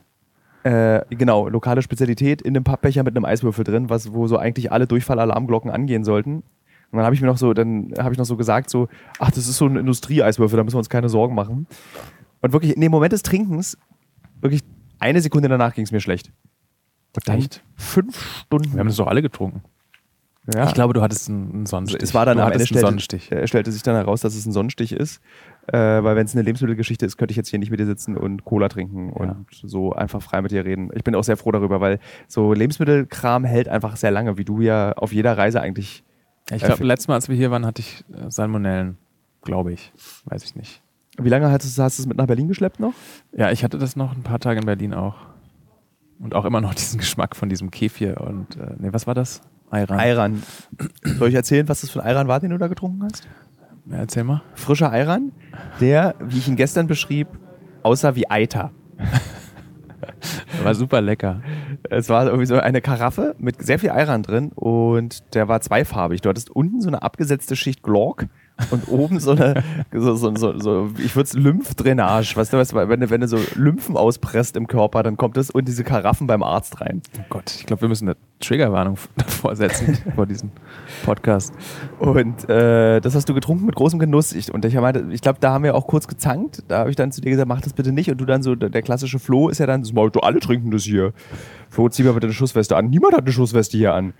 [0.64, 4.70] Äh, genau, lokale Spezialität in einem Pappbecher mit einem Eiswürfel drin, was, wo so eigentlich
[4.70, 6.44] alle Durchfallalarmglocken angehen sollten.
[6.92, 9.30] Und dann habe ich mir noch so, dann habe ich noch so gesagt, so, ach,
[9.30, 11.66] das ist so ein Industrieeiswürfel, da müssen wir uns keine Sorgen machen.
[12.42, 13.78] Und wirklich, in dem Moment des Trinkens,
[14.40, 14.60] wirklich
[14.98, 16.32] eine Sekunde danach ging es mir schlecht.
[17.16, 17.64] Und dann Echt?
[17.74, 18.72] fünf Stunden.
[18.72, 19.62] Wir haben das doch alle getrunken.
[20.52, 20.66] Ja.
[20.66, 22.02] Ich glaube, du hattest einen Sonnenstich.
[22.02, 23.30] Es war dann du am Ende stellte, Sonnenstich.
[23.30, 25.20] Äh, stellte sich dann heraus, dass es ein Sonnenstich ist.
[25.68, 28.16] Äh, weil wenn es eine Lebensmittelgeschichte ist, könnte ich jetzt hier nicht mit dir sitzen
[28.16, 29.68] und Cola trinken und ja.
[29.68, 30.90] so einfach frei mit dir reden.
[30.94, 34.60] Ich bin auch sehr froh darüber, weil so Lebensmittelkram hält einfach sehr lange, wie du
[34.60, 36.02] ja auf jeder Reise eigentlich.
[36.50, 38.98] Ich glaube, letztes Mal, als wir hier waren, hatte ich äh, Salmonellen,
[39.42, 39.92] glaube ich.
[40.24, 40.82] Weiß ich nicht.
[41.18, 42.94] Wie lange hast du, hast du es mit nach Berlin geschleppt noch?
[43.36, 45.16] Ja, ich hatte das noch ein paar Tage in Berlin auch.
[46.18, 49.42] Und auch immer noch diesen Geschmack von diesem Kefir und, äh, nee, was war das?
[49.70, 49.98] Ayran.
[49.98, 50.42] Ayran.
[51.18, 53.26] Soll ich erzählen, was das für ein Ayran war, den du da getrunken hast?
[53.86, 54.42] Ja, erzähl mal.
[54.54, 55.32] Frischer Ayran,
[55.80, 57.28] der, wie ich ihn gestern beschrieb,
[57.82, 58.70] aussah wie Eiter.
[60.62, 61.42] war super lecker.
[61.90, 66.20] Es war irgendwie so eine Karaffe mit sehr viel Ayran drin und der war zweifarbig.
[66.20, 68.28] Du hattest unten so eine abgesetzte Schicht Glork
[68.70, 72.72] und oben so eine, so, so, so, so ich würde es Lymphdrainage, weißt du, weißt
[72.72, 75.84] du wenn, du, wenn du so Lymphen auspresst im Körper, dann kommt es und diese
[75.84, 77.02] Karaffen beim Arzt rein.
[77.18, 80.50] Oh Gott, ich glaube, wir müssen eine Triggerwarnung davor setzen, vor diesem
[81.04, 81.54] Podcast.
[81.98, 84.32] Und äh, das hast du getrunken mit großem Genuss.
[84.32, 86.62] Ich, und ich meinte, ich glaube, da haben wir auch kurz gezankt.
[86.68, 88.10] Da habe ich dann zu dir gesagt, mach das bitte nicht.
[88.10, 90.84] Und du dann so, der klassische Flo ist ja dann, so, du alle trinken das
[90.84, 91.12] hier.
[91.68, 92.90] Flo, zieh mal bitte eine Schussweste an.
[92.90, 94.14] Niemand hat eine Schussweste hier an.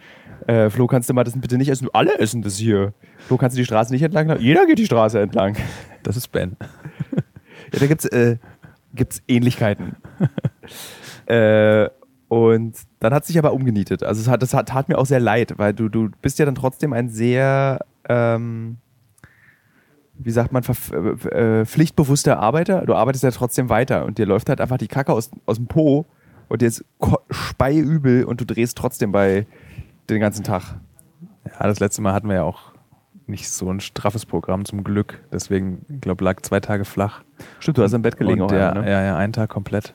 [0.47, 1.89] Äh, Flo, kannst du mal das bitte nicht essen?
[1.93, 2.95] Alle essen das hier.
[3.19, 4.39] Flo, kannst du die Straße nicht entlang?
[4.41, 5.57] Jeder geht die Straße entlang.
[6.03, 6.57] Das ist Ben.
[7.73, 8.39] ja, da gibt es äh,
[8.95, 9.97] gibt's Ähnlichkeiten.
[11.27, 11.89] äh,
[12.33, 14.03] und dann hat es sich aber umgenietet.
[14.03, 16.47] Also es hat, das hat, tat mir auch sehr leid, weil du, du bist ja
[16.47, 18.79] dann trotzdem ein sehr, ähm,
[20.15, 22.87] wie sagt man, äh, pflichtbewusster Arbeiter.
[22.87, 25.67] Du arbeitest ja trotzdem weiter und dir läuft halt einfach die Kacke aus, aus dem
[25.67, 26.07] Po
[26.49, 26.87] und dir ist
[27.31, 29.47] speiübel und du drehst trotzdem bei
[30.09, 30.77] den ganzen Tag.
[31.45, 32.73] Ja, das letzte Mal hatten wir ja auch
[33.27, 35.21] nicht so ein straffes Programm zum Glück.
[35.31, 37.25] Deswegen, ich glaube, lag zwei Tage flach.
[37.61, 38.49] Stimmt, du hast im Bett gelegen auch.
[38.49, 38.91] Der, ne?
[38.91, 39.95] Ja, ja, einen Tag komplett.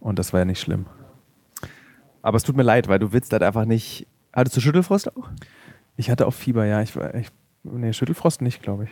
[0.00, 0.86] Und das war ja nicht schlimm.
[2.22, 4.06] Aber es tut mir leid, weil du willst halt einfach nicht.
[4.32, 5.28] Hattest du Schüttelfrost auch?
[5.96, 6.80] Ich hatte auch Fieber, ja.
[6.80, 7.28] Ich, ich
[7.64, 8.90] Nee, Schüttelfrost nicht, glaube ich.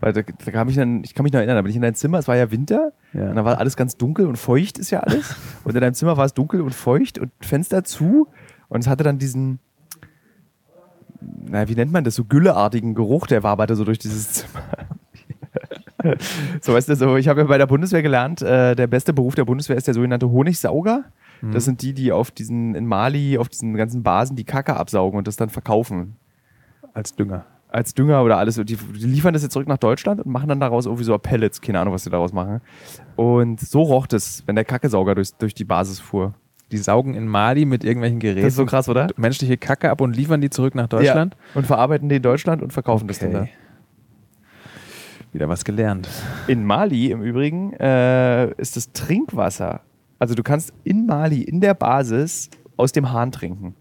[0.00, 1.82] Weil da, da kam ich dann, ich kann mich noch erinnern, da bin ich in
[1.82, 3.30] deinem Zimmer, es war ja Winter Ja.
[3.30, 5.34] und da war alles ganz dunkel und feucht ist ja alles.
[5.64, 8.28] und in deinem Zimmer war es dunkel und feucht und Fenster zu
[8.68, 9.58] und es hatte dann diesen,
[11.20, 14.64] na, wie nennt man das, so gülleartigen Geruch, der waberte so durch dieses Zimmer.
[16.60, 19.34] so, weißt du, so, ich habe ja bei der Bundeswehr gelernt, äh, der beste Beruf
[19.34, 21.04] der Bundeswehr ist der sogenannte Honigsauger.
[21.52, 25.18] Das sind die, die auf diesen, in Mali, auf diesen ganzen Basen die Kacke absaugen
[25.18, 26.16] und das dann verkaufen
[26.94, 27.44] Als Dünger.
[27.68, 28.54] als Dünger oder alles.
[28.56, 31.60] Die, die liefern das jetzt zurück nach Deutschland und machen dann daraus irgendwie so Pellets.
[31.60, 32.60] Keine Ahnung, was sie daraus machen.
[33.16, 36.34] Und so roch es, wenn der Kackesauger durch, durch die Basis fuhr.
[36.72, 39.08] Die saugen in Mali mit irgendwelchen Geräten Das ist so krass, oder?
[39.16, 41.34] menschliche Kacke ab und liefern die zurück nach Deutschland.
[41.34, 41.58] Ja.
[41.58, 43.48] Und verarbeiten die in Deutschland und verkaufen das dann da.
[45.32, 46.08] Wieder was gelernt.
[46.46, 49.82] In Mali im Übrigen äh, ist das Trinkwasser.
[50.18, 53.74] Also du kannst in Mali, in der Basis, aus dem Hahn trinken.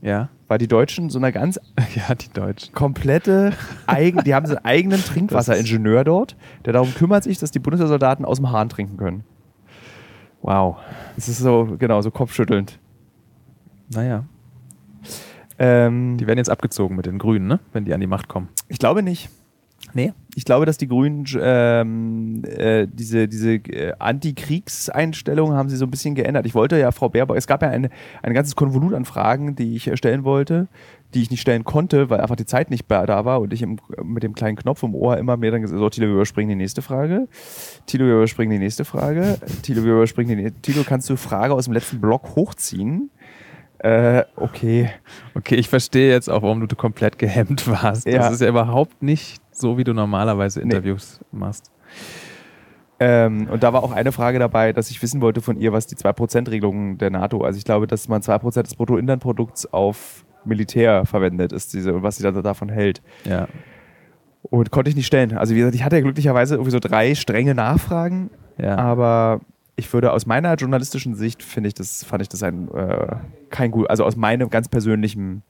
[0.00, 0.28] Ja.
[0.46, 1.58] Weil die Deutschen so eine ganz
[1.94, 2.72] Ja, die Deutschen.
[2.74, 3.52] komplette,
[3.86, 8.24] eigen, die haben so einen eigenen Trinkwasseringenieur dort, der darum kümmert sich, dass die Bundeswehrsoldaten
[8.24, 9.24] aus dem Hahn trinken können.
[10.42, 10.76] Wow.
[11.16, 12.78] Das ist so, genau, so kopfschüttelnd.
[13.92, 14.24] Naja.
[15.58, 17.58] Ähm, Die werden jetzt abgezogen mit den Grünen, ne?
[17.72, 18.48] Wenn die an die Macht kommen.
[18.68, 19.28] ich glaube nicht.
[19.94, 20.12] Nee.
[20.34, 25.90] Ich glaube, dass die Grünen ähm, äh, diese, diese äh, Antikriegseinstellung haben sie so ein
[25.90, 26.46] bisschen geändert.
[26.46, 27.90] Ich wollte ja Frau Baerbock, es gab ja eine,
[28.22, 30.68] ein ganzes Konvolut an Fragen, die ich stellen wollte,
[31.14, 33.78] die ich nicht stellen konnte, weil einfach die Zeit nicht da war und ich im,
[34.02, 36.56] mit dem kleinen Knopf im Ohr immer mehr dann gesagt so, Tilo, wir überspringen die
[36.56, 37.28] nächste Frage.
[37.86, 39.38] Tilo, wir überspringen die nächste Frage.
[39.62, 40.60] Tilo, wir überspringen die nächste.
[40.60, 43.10] Tilo, kannst du Frage aus dem letzten Block hochziehen?
[43.78, 44.90] Äh, okay.
[45.34, 48.06] Okay, ich verstehe jetzt auch, warum du komplett gehemmt warst.
[48.06, 48.18] Ja.
[48.18, 51.70] Das ist ja überhaupt nicht so, wie du normalerweise Interviews machst.
[53.00, 55.86] Ähm, und da war auch eine Frage dabei, dass ich wissen wollte von ihr, was
[55.86, 61.52] die 2%-Regelung der NATO, also ich glaube, dass man 2% des Bruttoinlandprodukts auf Militär verwendet,
[61.52, 63.02] ist diese, und was sie da, davon hält.
[63.24, 63.46] Ja.
[64.42, 65.36] Und konnte ich nicht stellen.
[65.36, 68.76] Also wie gesagt, ich hatte ja glücklicherweise irgendwie so drei strenge Nachfragen, Ja.
[68.76, 69.40] aber
[69.76, 73.16] ich würde aus meiner journalistischen Sicht, finde ich das, fand ich das ein, äh,
[73.50, 75.42] kein gut, also aus meinem ganz persönlichen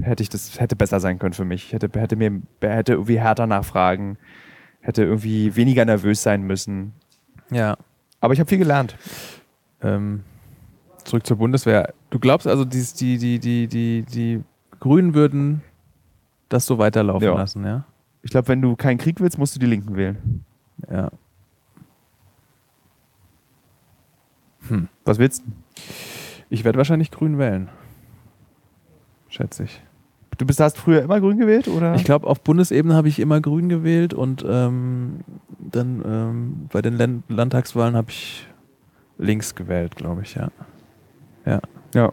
[0.00, 1.66] hätte ich das, hätte besser sein können für mich.
[1.66, 4.18] Ich hätte, hätte mir, hätte irgendwie härter nachfragen,
[4.80, 6.92] hätte irgendwie weniger nervös sein müssen.
[7.50, 7.76] ja.
[8.20, 8.96] Aber ich habe viel gelernt.
[9.82, 10.22] Ähm,
[11.04, 11.92] zurück zur Bundeswehr.
[12.08, 14.42] Du glaubst also, die, die, die, die, die, die
[14.80, 15.60] Grünen würden
[16.48, 17.34] das so weiterlaufen Ja.
[17.34, 17.84] lassen, ja?
[18.22, 20.42] Ich glaube, wenn du keinen Krieg willst, musst du die Linken wählen.
[20.90, 21.10] Ja.
[25.04, 25.52] Was willst du?
[26.48, 27.68] Ich werde wahrscheinlich Grün wählen.
[29.34, 29.82] Schätze ich.
[30.38, 31.96] Du bist, hast früher immer grün gewählt, oder?
[31.96, 35.20] Ich glaube, auf Bundesebene habe ich immer Grün gewählt und ähm,
[35.58, 38.46] dann ähm, bei den Land Landtagswahlen habe ich
[39.18, 40.50] links gewählt, glaube ich, ja.
[41.46, 41.60] Ja.
[41.94, 42.12] ja.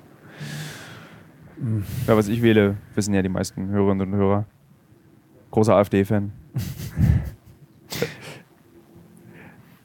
[2.07, 4.45] Ja, was ich wähle, wissen ja die meisten Hörerinnen und Hörer.
[5.51, 6.31] Großer AfD-Fan.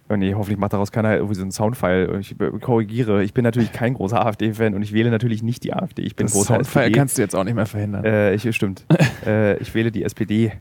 [0.09, 2.21] Oh nee, hoffentlich macht daraus keiner irgendwie so einen Soundfile.
[2.21, 6.03] Ich korrigiere, ich bin natürlich kein großer AfD-Fan und ich wähle natürlich nicht die AfD.
[6.03, 6.99] Ich bin Das großer Soundfile SPD.
[6.99, 8.05] kannst du jetzt auch nicht mehr verhindern.
[8.05, 8.87] Äh, ich, stimmt.
[9.27, 10.53] äh, ich wähle die SPD.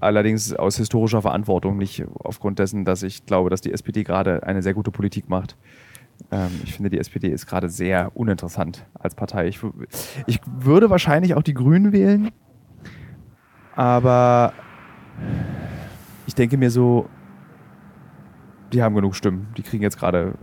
[0.00, 4.62] Allerdings aus historischer Verantwortung, nicht aufgrund dessen, dass ich glaube, dass die SPD gerade eine
[4.62, 5.56] sehr gute Politik macht.
[6.30, 9.48] Ähm, ich finde, die SPD ist gerade sehr uninteressant als Partei.
[9.48, 9.60] Ich,
[10.26, 12.30] ich würde wahrscheinlich auch die Grünen wählen,
[13.74, 14.52] aber
[16.26, 17.08] ich denke mir so,
[18.72, 19.48] die haben genug Stimmen.
[19.56, 20.34] Die kriegen jetzt gerade.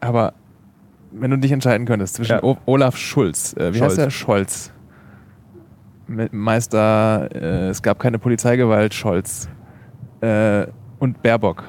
[0.00, 0.34] Aber
[1.10, 2.56] wenn du dich entscheiden könntest zwischen Ja.
[2.66, 3.92] Olaf Schulz, äh, wie Scholz.
[3.92, 4.10] heißt der?
[4.10, 4.72] Scholz.
[6.06, 9.48] Me- Meister, äh, es gab keine Polizeigewalt, Scholz.
[10.20, 10.66] Äh,
[10.98, 11.64] und Baerbock.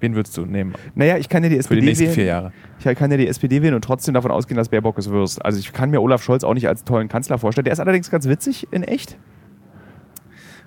[0.00, 2.14] Wen würdest du nehmen Naja, ich kann ja die für SPD die nächsten wählen.
[2.14, 2.52] vier Jahre?
[2.78, 5.44] Ich kann ja die SPD wählen und trotzdem davon ausgehen, dass Baerbock es wirst.
[5.44, 7.64] Also ich kann mir Olaf Scholz auch nicht als tollen Kanzler vorstellen.
[7.64, 9.18] Der ist allerdings ganz witzig in echt.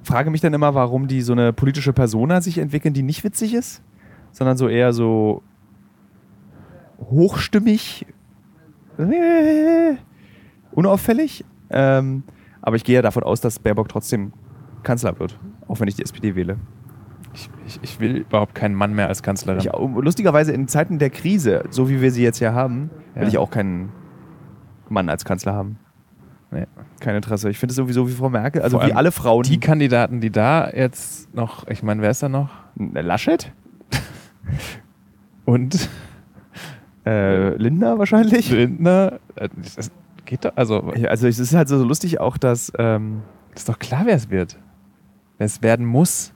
[0.04, 3.54] Frage mich dann immer, warum die so eine politische Persona sich entwickeln, die nicht witzig
[3.54, 3.82] ist,
[4.32, 5.42] sondern so eher so
[7.00, 8.06] hochstimmig,
[8.98, 9.96] äh,
[10.72, 11.46] unauffällig.
[11.70, 12.24] Ähm,
[12.62, 14.34] aber ich gehe ja davon aus, dass Baerbock trotzdem
[14.84, 16.58] Kanzler wird, auch wenn ich die SPD wähle.
[17.34, 19.60] Ich, ich, ich will überhaupt keinen Mann mehr als Kanzlerin.
[19.60, 19.70] Ich,
[20.04, 23.30] lustigerweise in Zeiten der Krise, so wie wir sie jetzt hier haben, will Ja.
[23.30, 23.92] ich auch keinen
[24.90, 25.80] Mann als Kanzler haben.
[26.54, 26.66] Nee.
[27.00, 27.50] Kein Interesse.
[27.50, 29.44] Ich finde es sowieso wie Frau Merkel, also Vor wie alle Frauen.
[29.44, 32.50] Die Kandidaten, die da jetzt noch, ich meine, wer ist da noch?
[32.76, 33.52] Laschet?
[35.46, 35.90] Und
[37.06, 38.50] Äh, Lindner wahrscheinlich?
[38.50, 39.20] Lindner.
[39.36, 39.92] Äh, Das
[40.26, 43.24] geht doch, also Also es ist halt so lustig auch, dass ähm,
[43.56, 44.58] ist doch klar, wer es wird.
[45.38, 46.34] Wer es werden muss.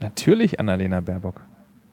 [0.00, 1.40] Natürlich Annalena Baerbock.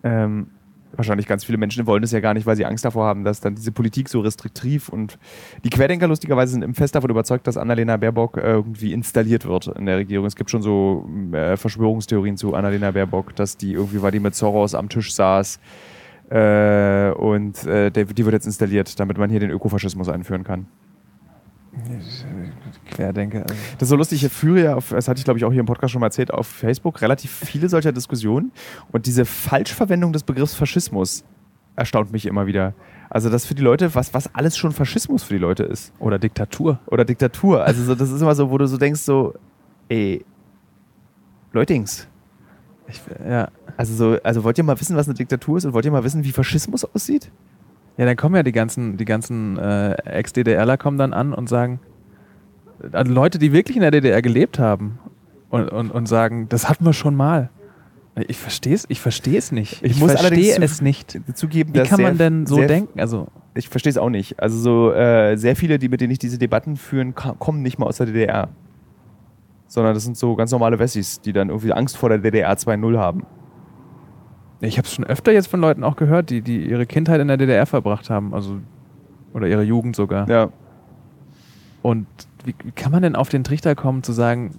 [0.04, 0.48] ähm,
[0.94, 3.42] wahrscheinlich ganz viele Menschen wollen es ja gar nicht, weil sie Angst davor haben, dass
[3.42, 5.18] dann diese Politik so restriktiv und
[5.64, 9.86] die Querdenker lustigerweise sind im Fest davon überzeugt, dass Annalena Baerbock irgendwie installiert wird in
[9.86, 10.26] der Regierung.
[10.26, 14.36] Es gibt schon so äh, Verschwörungstheorien zu Annalena Baerbock, dass die irgendwie, weil die mit
[14.36, 15.60] Soros am Tisch saß
[16.30, 20.68] äh, und äh, die wird jetzt installiert, damit man hier den Ökofaschismus einführen kann.
[22.86, 23.44] Querdenker.
[23.44, 23.56] Also.
[23.74, 25.60] Das ist so lustig, ich führe ja, auf, das hatte ich glaube ich auch hier
[25.60, 28.52] im Podcast schon mal erzählt, auf Facebook relativ viele solcher Diskussionen
[28.92, 31.24] und diese Falschverwendung des Begriffs Faschismus
[31.76, 32.74] erstaunt mich immer wieder.
[33.10, 35.94] Also das für die Leute, was, was alles schon Faschismus für die Leute ist.
[36.00, 36.80] Oder Diktatur.
[36.88, 37.64] Oder Diktatur.
[37.64, 39.34] Also so, das ist immer so, wo du so denkst, so,
[39.90, 40.26] ey,
[41.54, 42.08] Leutings.
[42.88, 43.50] Ich, ja.
[43.78, 46.04] Also, so, also wollt ihr mal wissen, was eine Diktatur ist und wollt ihr mal
[46.04, 47.32] wissen, wie Faschismus aussieht?
[47.98, 51.80] Ja, dann kommen ja die ganzen, die ganzen äh, Ex-DDRler kommen dann an und sagen,
[52.92, 55.00] also Leute, die wirklich in der DDR gelebt haben
[55.50, 57.50] und, und, und sagen, das hatten wir schon mal.
[58.28, 59.84] Ich verstehe es ich nicht.
[59.84, 61.20] Ich, ich muss verstehe es nicht.
[61.34, 63.00] Zugeben, Wie kann man denn so denken?
[63.00, 64.40] Also ich verstehe es auch nicht.
[64.40, 67.88] Also so äh, sehr viele, die mit denen ich diese Debatten führen, kommen nicht mal
[67.88, 68.50] aus der DDR.
[69.68, 72.98] Sondern das sind so ganz normale Wessis, die dann irgendwie Angst vor der DDR 2.0
[72.98, 73.26] haben.
[74.62, 77.28] Ich habe es schon öfter jetzt von Leuten auch gehört, die, die ihre Kindheit in
[77.28, 78.60] der DDR verbracht haben, also
[79.34, 80.30] oder ihre Jugend sogar.
[80.30, 80.50] Ja.
[81.82, 82.08] Und
[82.46, 84.52] wie, kann man denn auf den Trichter kommen zu sagen,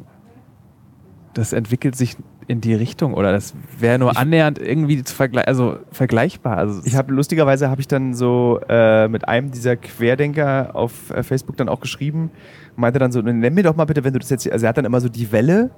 [1.35, 2.17] das entwickelt sich
[2.49, 6.57] in die Richtung oder das wäre nur ich, annähernd irgendwie vergle also vergleichbar.
[6.57, 11.23] Also ich habe lustigerweise habe ich dann so äh, mit einem dieser Querdenker auf äh,
[11.23, 12.31] Facebook dann auch geschrieben,
[12.77, 14.79] meinte dann so, nenn mir doch mal bitte, wenn du das jetzt, also er hat
[14.79, 15.71] dann immer so die Welle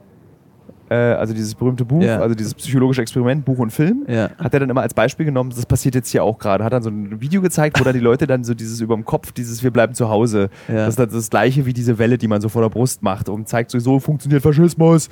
[0.91, 2.21] äh, also dieses berühmte Buch, ja.
[2.21, 4.31] also dieses psychologische Experiment, Buch und Film, ja.
[4.39, 6.65] hat er dann immer als Beispiel genommen, das passiert jetzt hier auch gerade.
[6.65, 9.05] Hat dann so ein Video gezeigt, wo da die Leute dann so dieses über dem
[9.05, 10.51] Kopf, dieses Wir bleiben zu Hause.
[10.69, 10.75] Ja.
[10.75, 13.29] Das ist dann das gleiche wie diese Welle, die man so vor der Brust macht
[13.29, 15.09] und zeigt so, so funktioniert Faschismus.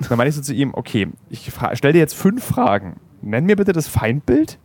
[0.00, 2.96] Und dann meine ich so zu ihm, okay, ich stelle dir jetzt fünf Fragen.
[3.20, 4.58] Nenn mir bitte das Feindbild.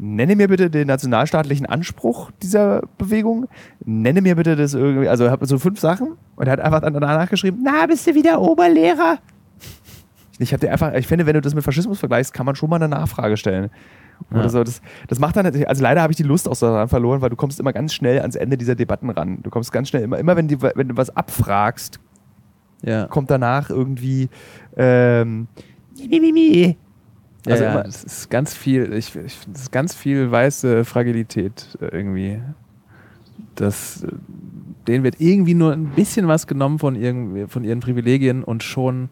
[0.00, 3.48] Nenne mir bitte den nationalstaatlichen Anspruch dieser Bewegung.
[3.84, 6.94] Nenne mir bitte das irgendwie, also habe so fünf Sachen und er hat einfach dann
[6.94, 9.18] danach geschrieben, na, bist du wieder Oberlehrer?
[10.38, 12.70] Ich habe dir einfach, ich finde, wenn du das mit Faschismus vergleichst, kann man schon
[12.70, 13.70] mal eine Nachfrage stellen.
[14.32, 14.48] Ja.
[14.48, 14.64] so.
[14.64, 17.36] das, das macht dann, also leider habe ich die Lust aus daran verloren, weil du
[17.36, 19.38] kommst immer ganz schnell ans Ende dieser Debatten ran.
[19.42, 22.00] Du kommst ganz schnell, immer, immer wenn, die, wenn du was abfragst,
[22.82, 23.06] ja.
[23.06, 24.28] kommt danach irgendwie
[24.76, 25.48] ähm,
[27.46, 31.86] also ja, das ist ganz viel, ich, ich das ist ganz viel weiße Fragilität äh,
[31.86, 32.40] irgendwie.
[33.54, 34.08] Das, äh,
[34.86, 39.08] denen wird irgendwie nur ein bisschen was genommen von, irgendwie, von ihren Privilegien und schon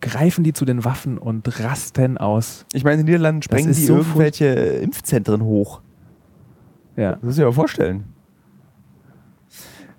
[0.00, 2.64] greifen die zu den Waffen und rasten aus.
[2.72, 5.80] Ich meine, in den Niederlanden sprengen die so irgendwelche Impfzentren hoch.
[6.96, 7.12] Ja.
[7.12, 8.04] Das muss ich mir vorstellen.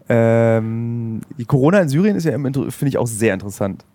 [0.08, 3.86] Ähm, die Corona in Syrien ist ja, finde ich, auch sehr interessant.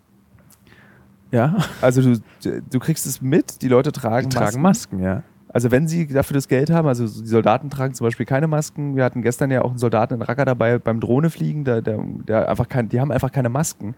[1.30, 1.56] Ja.
[1.80, 4.98] Also du, du kriegst es mit, die Leute tragen, die tragen Masken.
[4.98, 5.22] Masken, ja.
[5.48, 8.96] Also wenn sie dafür das Geld haben, also die Soldaten tragen zum Beispiel keine Masken.
[8.96, 12.48] Wir hatten gestern ja auch einen Soldaten in Raqqa dabei beim Drohnefliegen, der, der, der
[12.48, 13.94] einfach kein, die haben einfach keine Masken.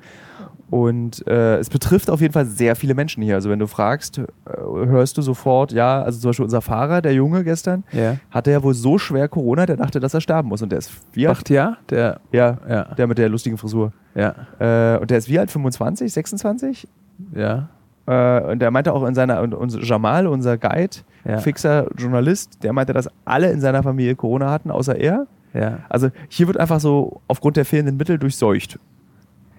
[0.71, 3.37] Und äh, es betrifft auf jeden Fall sehr viele Menschen hier.
[3.37, 7.15] Also wenn du fragst, äh, hörst du sofort, ja, also zum Beispiel unser Fahrer, der
[7.15, 8.17] Junge gestern, ja.
[8.31, 10.61] hatte ja wohl so schwer Corona, der dachte, dass er sterben muss.
[10.61, 11.39] Und der ist wie alt?
[11.39, 11.79] Acht Jahre?
[11.89, 13.93] Der, ja, ja, der mit der lustigen Frisur.
[14.15, 14.35] Ja.
[14.59, 15.51] Äh, und der ist wie alt?
[15.51, 16.87] 25, 26?
[17.35, 17.71] Ja.
[18.07, 21.39] Äh, und der meinte auch in seiner, und, und Jamal, unser Guide, ja.
[21.39, 25.27] fixer Journalist, der meinte, dass alle in seiner Familie Corona hatten, außer er.
[25.55, 25.79] Ja.
[25.89, 28.79] Also hier wird einfach so aufgrund der fehlenden Mittel durchseucht.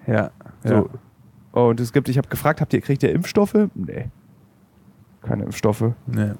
[0.06, 0.30] Ja.
[0.64, 0.74] So.
[0.74, 0.84] Ja.
[1.52, 3.56] Und es gibt, ich habe gefragt, habt ihr, kriegt ihr Impfstoffe?
[3.74, 4.06] Nee.
[5.22, 5.92] Keine Impfstoffe.
[6.06, 6.32] Nee,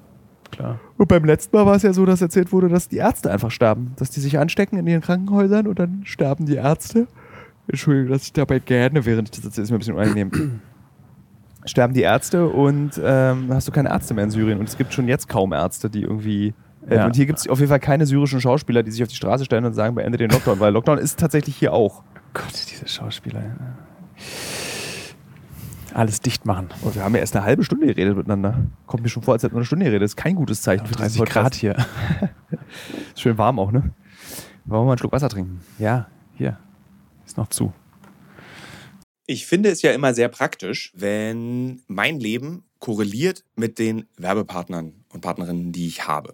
[0.51, 0.79] klar.
[0.97, 3.51] Und beim letzten Mal war es ja so, dass erzählt wurde, dass die Ärzte einfach
[3.51, 3.93] sterben.
[3.97, 7.07] Dass die sich anstecken in ihren Krankenhäusern und dann sterben die Ärzte.
[7.67, 10.61] Entschuldigung, dass ich dabei gerne, während ich das erzähle, ist mir ein bisschen unangenehm.
[11.65, 14.59] sterben die Ärzte und ähm, hast du keine Ärzte mehr in Syrien.
[14.59, 16.53] Und es gibt schon jetzt kaum Ärzte, die irgendwie.
[16.89, 17.05] Äh, ja.
[17.05, 19.45] Und hier gibt es auf jeden Fall keine syrischen Schauspieler, die sich auf die Straße
[19.45, 22.03] stellen und sagen, beende den Lockdown, weil Lockdown ist tatsächlich hier auch.
[22.33, 23.43] Gott, diese Schauspieler.
[25.93, 26.69] Alles dicht machen.
[26.83, 28.65] Oh, wir haben ja erst eine halbe Stunde geredet miteinander.
[28.85, 30.03] Kommt mir schon vor, als hätten wir eine Stunde geredet.
[30.03, 31.75] Das ist kein gutes Zeichen für 30 Grad hier.
[33.13, 33.91] ist schön warm auch, ne?
[34.65, 35.61] Wollen wir mal einen Schluck Wasser trinken?
[35.79, 36.57] Ja, hier.
[37.25, 37.73] Ist noch zu.
[39.25, 45.21] Ich finde es ja immer sehr praktisch, wenn mein Leben korreliert mit den Werbepartnern und
[45.21, 46.33] Partnerinnen, die ich habe.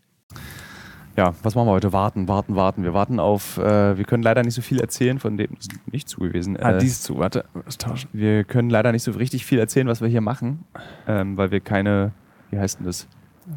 [1.17, 1.91] Ja, was machen wir heute?
[1.91, 2.83] Warten, warten, warten.
[2.83, 6.07] Wir warten auf, äh, wir können leider nicht so viel erzählen, von dem ist nicht
[6.07, 6.55] zu gewesen.
[6.57, 8.09] Ah, äh, dies zu, warte, was tauschen.
[8.13, 10.63] Wir können leider nicht so richtig viel erzählen, was wir hier machen,
[11.07, 12.13] ähm, weil wir keine,
[12.49, 13.09] wie heißt denn das?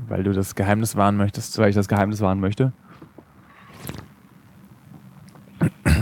[0.09, 1.57] Weil du das Geheimnis wahren möchtest.
[1.59, 2.73] Weil ich das Geheimnis wahren möchte.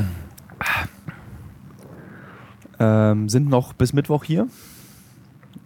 [2.78, 4.48] ähm, sind noch bis Mittwoch hier.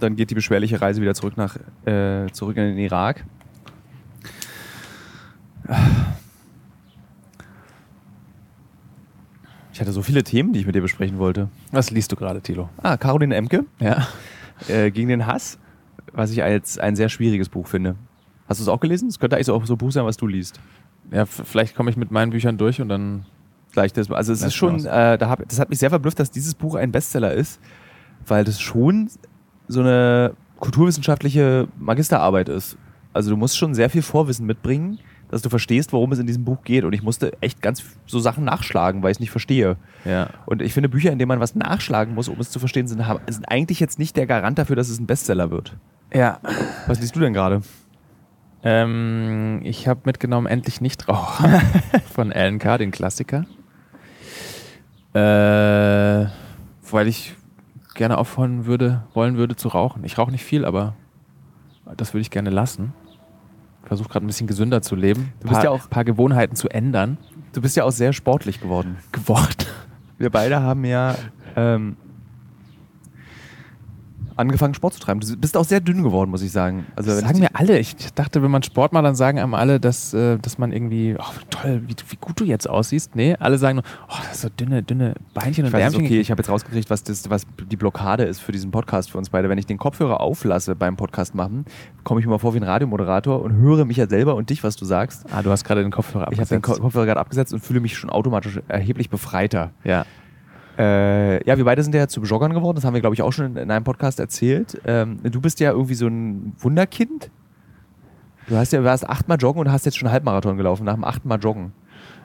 [0.01, 3.25] Dann geht die beschwerliche Reise wieder zurück nach, äh, zurück in den Irak.
[9.73, 11.49] Ich hatte so viele Themen, die ich mit dir besprechen wollte.
[11.73, 12.71] Was liest du gerade, Thilo?
[12.83, 13.65] Ah, Caroline Emke.
[13.81, 14.07] Ja.
[14.69, 15.59] Äh, gegen den Hass,
[16.13, 17.97] was ich als ein sehr schwieriges Buch finde.
[18.49, 19.09] Hast du es auch gelesen?
[19.09, 20.61] Es könnte eigentlich auch so ein Buch sein, was du liest.
[21.11, 23.27] Ja, vielleicht komme ich mit meinen Büchern durch und dann
[23.73, 24.11] gleich das.
[24.11, 26.75] Also es ist schon, äh, da hab, das hat mich sehr verblüfft, dass dieses Buch
[26.77, 27.61] ein Bestseller ist,
[28.27, 29.11] weil das schon
[29.69, 32.79] so eine kulturwissenschaftliche Magisterarbeit ist.
[33.13, 36.45] Also du musst schon sehr viel Vorwissen mitbringen dass du verstehst, worum es in diesem
[36.45, 36.85] Buch geht.
[36.85, 39.77] Und ich musste echt ganz so Sachen nachschlagen, weil ich es nicht verstehe.
[40.05, 40.31] Ja.
[40.47, 43.03] Und ich finde, Bücher, in denen man was nachschlagen muss, um es zu verstehen, sind,
[43.29, 45.77] sind eigentlich jetzt nicht der Garant dafür, dass es ein Bestseller wird.
[46.13, 46.41] Ja.
[46.87, 47.63] Was liest du denn gerade?
[48.63, 51.61] Ähm, ich habe mitgenommen Endlich Nichtraucher
[52.15, 53.45] von Alan Carr, den Klassiker.
[55.13, 56.29] Äh,
[56.91, 57.35] weil ich
[57.95, 60.05] gerne aufhören würde, wollen würde zu rauchen.
[60.05, 60.95] Ich rauche nicht viel, aber
[61.97, 62.93] das würde ich gerne lassen
[63.87, 65.33] versuche gerade ein bisschen gesünder zu leben.
[65.41, 67.19] Du bist paar, ja auch ein paar Gewohnheiten zu ändern.
[67.53, 68.97] Du bist ja auch sehr sportlich geworden.
[69.13, 69.65] Geworden.
[70.19, 71.15] Wir beide haben ja
[71.57, 71.97] ähm,
[74.37, 75.21] angefangen, Sport zu treiben.
[75.21, 76.87] Du bist auch sehr dünn geworden, muss ich sagen.
[76.95, 77.79] Also, das sagen mir alle.
[77.79, 81.17] Ich dachte, wenn man Sport macht, dann sagen einem alle, dass, äh, dass man irgendwie,
[81.19, 83.17] oh, toll, wie, wie, gut du jetzt aussiehst.
[83.17, 86.05] Nee, alle sagen nur, oh, das ist so dünne, dünne Beinchen und Ärmchen.
[86.05, 89.19] Okay, ich habe jetzt rausgekriegt, was, das, was die Blockade ist für diesen Podcast für
[89.19, 89.49] uns beide.
[89.49, 91.65] Wenn ich den Kopfhörer auflasse beim Podcast machen,
[92.05, 94.63] komme ich mir mal vor wie ein Radiomoderator und höre mich ja selber und dich,
[94.63, 95.25] was du sagst.
[95.33, 96.53] Ah, du hast gerade den Kopfhörer abgesetzt.
[96.53, 99.73] Ich habe den Kopfhörer gerade abgesetzt und fühle mich schon automatisch erheblich befreiter.
[99.85, 100.05] Ja.
[100.79, 103.33] Äh, ja, wir beide sind ja zu Joggern geworden, das haben wir, glaube ich, auch
[103.33, 104.81] schon in einem Podcast erzählt.
[104.85, 107.31] Ähm, du bist ja irgendwie so ein Wunderkind.
[108.49, 111.29] Du hast ja, warst achtmal joggen und hast jetzt schon Halbmarathon gelaufen, nach dem achten
[111.29, 111.73] Mal joggen.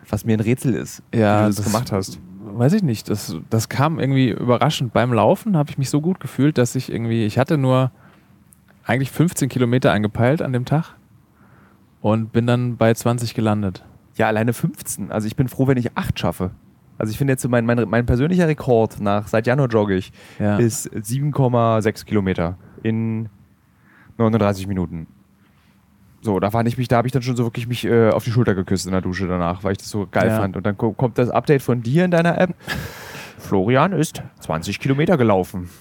[0.09, 2.19] Was mir ein Rätsel ist, ja, wie du das, das gemacht hast.
[2.43, 3.09] Weiß ich nicht.
[3.09, 4.93] Das, das kam irgendwie überraschend.
[4.93, 7.91] Beim Laufen habe ich mich so gut gefühlt, dass ich irgendwie, ich hatte nur
[8.83, 10.95] eigentlich 15 Kilometer angepeilt an dem Tag
[12.01, 13.85] und bin dann bei 20 gelandet.
[14.15, 15.11] Ja, alleine 15.
[15.11, 16.51] Also ich bin froh, wenn ich acht schaffe.
[17.01, 20.11] Also ich finde jetzt so mein, mein, mein persönlicher Rekord nach seit Januar jogge ich
[20.37, 20.57] ja.
[20.57, 23.27] ist 7,6 Kilometer in
[24.19, 25.07] 39 Minuten.
[26.21, 28.23] So, da fand ich mich, da habe ich dann schon so wirklich mich äh, auf
[28.23, 30.39] die Schulter geküsst in der Dusche danach, weil ich das so geil ja.
[30.39, 30.55] fand.
[30.55, 32.53] Und dann kommt das Update von dir in deiner App.
[33.39, 35.71] Florian ist 20 Kilometer gelaufen.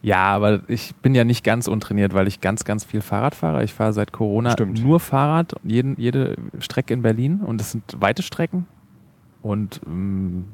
[0.00, 3.62] Ja, aber ich bin ja nicht ganz untrainiert, weil ich ganz, ganz viel Fahrrad fahre.
[3.62, 4.82] Ich fahre seit Corona Stimmt.
[4.82, 8.66] nur Fahrrad, jeden, jede Strecke in Berlin und das sind weite Strecken.
[9.42, 10.44] Und ähm,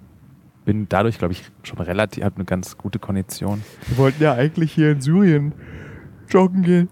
[0.65, 3.63] bin dadurch, glaube ich, schon relativ, habe eine ganz gute Kondition.
[3.89, 5.53] Wir wollten ja eigentlich hier in Syrien
[6.29, 6.89] joggen gehen.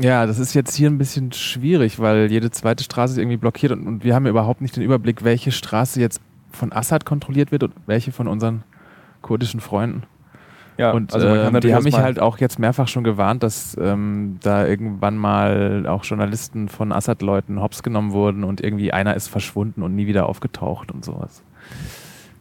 [0.00, 3.72] Ja, das ist jetzt hier ein bisschen schwierig, weil jede zweite Straße ist irgendwie blockiert
[3.72, 6.20] und, und wir haben ja überhaupt nicht den Überblick, welche Straße jetzt
[6.50, 8.64] von Assad kontrolliert wird und welche von unseren
[9.22, 10.02] kurdischen Freunden.
[10.76, 14.38] Ja, und also ähm, die haben mich halt auch jetzt mehrfach schon gewarnt, dass ähm,
[14.42, 19.82] da irgendwann mal auch Journalisten von Assad-Leuten hops genommen wurden und irgendwie einer ist verschwunden
[19.82, 21.42] und nie wieder aufgetaucht und sowas.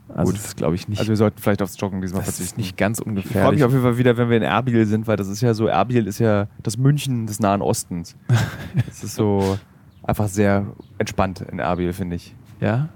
[0.09, 0.39] Also Gut.
[0.39, 2.61] das ist, glaube ich, nicht, Also wir sollten vielleicht aufs Joggen diesmal das ist verzichten.
[2.61, 3.63] nicht ganz ich freue mich ungefährlich.
[3.63, 6.07] auf jeden Fall wieder, wenn wir in Erbil sind, weil das ist ja so, Erbil
[6.07, 8.15] ist ja das München des Nahen Ostens.
[8.89, 9.57] Es ist so
[10.03, 10.67] einfach sehr
[10.97, 12.35] entspannt in Erbil, finde ich.
[12.59, 12.89] Ja?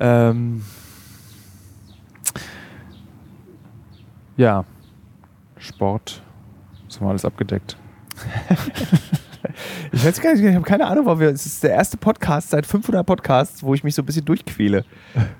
[0.00, 0.62] Ähm,
[4.36, 4.64] Ja.
[5.58, 6.22] Sport.
[6.86, 7.76] Das haben wir alles abgedeckt.
[9.92, 12.50] ich weiß gar nicht, ich habe keine Ahnung, warum wir, es ist der erste Podcast
[12.50, 14.84] seit 500 Podcasts, wo ich mich so ein bisschen durchquäle.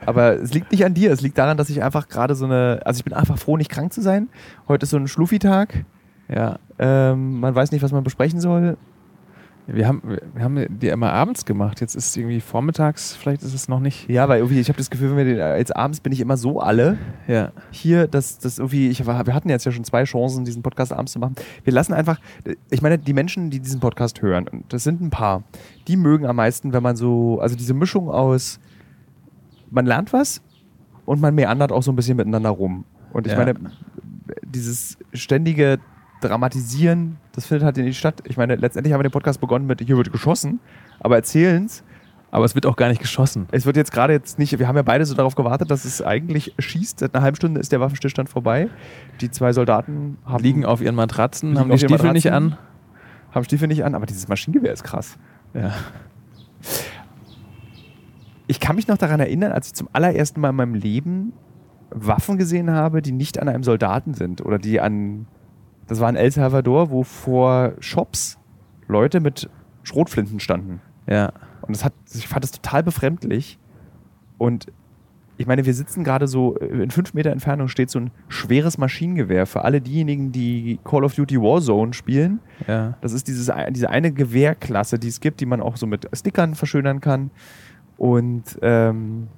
[0.07, 2.81] Aber es liegt nicht an dir, es liegt daran, dass ich einfach gerade so eine,
[2.85, 4.29] also ich bin einfach froh, nicht krank zu sein.
[4.69, 5.85] Heute ist so ein Schluffi-Tag.
[6.29, 6.59] Ja.
[6.79, 8.77] Ähm, man weiß nicht, was man besprechen soll.
[9.67, 10.03] Wir haben,
[10.35, 11.81] wir haben die immer abends gemacht.
[11.81, 14.11] Jetzt ist es irgendwie vormittags, vielleicht ist es noch nicht.
[14.11, 16.37] Ja, weil irgendwie, ich habe das Gefühl, wenn wir den, jetzt abends bin ich immer
[16.37, 17.51] so alle Ja.
[17.71, 21.13] hier, dass das irgendwie, ich, wir hatten jetzt ja schon zwei Chancen, diesen Podcast abends
[21.13, 21.35] zu machen.
[21.65, 22.21] Wir lassen einfach,
[22.71, 25.45] ich meine, die Menschen, die diesen Podcast hören, und das sind ein paar,
[25.89, 28.61] die mögen am meisten, wenn man so, also diese Mischung aus,
[29.71, 30.43] man lernt was
[31.07, 32.85] und man meandert auch so ein bisschen miteinander rum.
[33.15, 33.39] Und ich Ja.
[33.39, 33.55] meine,
[34.45, 35.79] dieses ständige
[36.21, 38.23] Dramatisieren, das findet halt nicht statt.
[38.25, 40.61] Ich meine, letztendlich haben wir den Podcast begonnen mit, hier wird geschossen,
[41.01, 41.85] aber erzählen's.
[42.31, 43.47] Aber es wird auch gar nicht geschossen.
[43.53, 46.03] Es wird jetzt gerade jetzt nicht, wir haben ja beide so darauf gewartet, dass es
[46.03, 46.99] eigentlich schießt.
[46.99, 48.69] Seit einer halben Stunde ist der Waffenstillstand vorbei.
[49.21, 52.57] Die zwei Soldaten haben, Liegen auf ihren Matratzen, haben die Stiefel nicht an.
[53.31, 55.17] Haben Stiefel nicht an, aber dieses Maschinengewehr ist krass.
[55.55, 55.75] Ja.
[58.49, 61.35] Ich kann mich noch daran erinnern, als ich zum allerersten Mal in meinem Leben
[61.91, 65.27] Waffen gesehen habe, die nicht an einem Soldaten sind oder die an,
[65.87, 68.39] das war in El Salvador, wo vor Shops
[68.89, 69.49] Leute mit
[69.83, 70.81] Schrotflinten standen.
[71.09, 71.33] Ja.
[71.63, 73.59] Und das hat, ich fand das total befremdlich.
[74.39, 74.67] Und
[75.37, 78.79] ich meine, wir sitzen gerade so, äh, in fünf Meter Entfernung steht so ein schweres
[78.79, 82.41] Maschinengewehr für alle diejenigen, die Call of Duty Warzone spielen.
[82.69, 82.97] Ja.
[83.01, 86.09] Das ist dieses, ein- diese eine Gewehrklasse, die es gibt, die man auch so mit
[86.13, 87.31] Stickern verschönern kann.
[87.97, 89.29] Und ähm,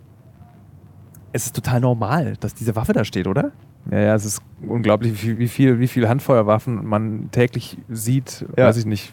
[1.32, 3.53] es ist total normal, dass diese Waffe da steht, oder?
[3.91, 8.45] Ja, ja, es ist unglaublich, wie viel, wie viel, wie viel Handfeuerwaffen man täglich sieht,
[8.57, 8.66] Ja.
[8.66, 9.12] weiß ich nicht.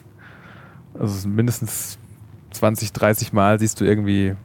[0.99, 1.97] Also mindestens
[2.51, 4.35] 20, 30 Mal siehst du irgendwie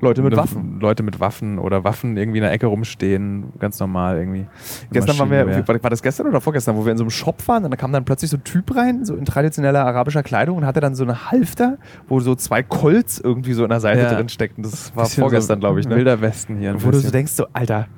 [0.00, 0.78] Leute mit eine- Waffen.
[0.80, 4.46] Leute mit Waffen oder Waffen irgendwie in der Ecke rumstehen, ganz normal irgendwie.
[4.92, 7.46] Gestern waren wir, war war das gestern oder vorgestern, wo wir in so einem Shop
[7.48, 10.58] waren und da kam dann plötzlich so ein Typ rein, so in traditioneller arabischer Kleidung
[10.58, 11.76] und hatte dann so eine Halfter,
[12.08, 14.14] wo so zwei Colts irgendwie so in der Seite Ja.
[14.14, 14.62] drin steckten.
[14.62, 15.88] Das war Bisschen vorgestern, so glaube ich.
[15.88, 15.96] Ne?
[15.96, 16.74] Wilder Westen hier.
[16.74, 17.12] Wo du so bisschen.
[17.12, 17.88] denkst, so, Alter,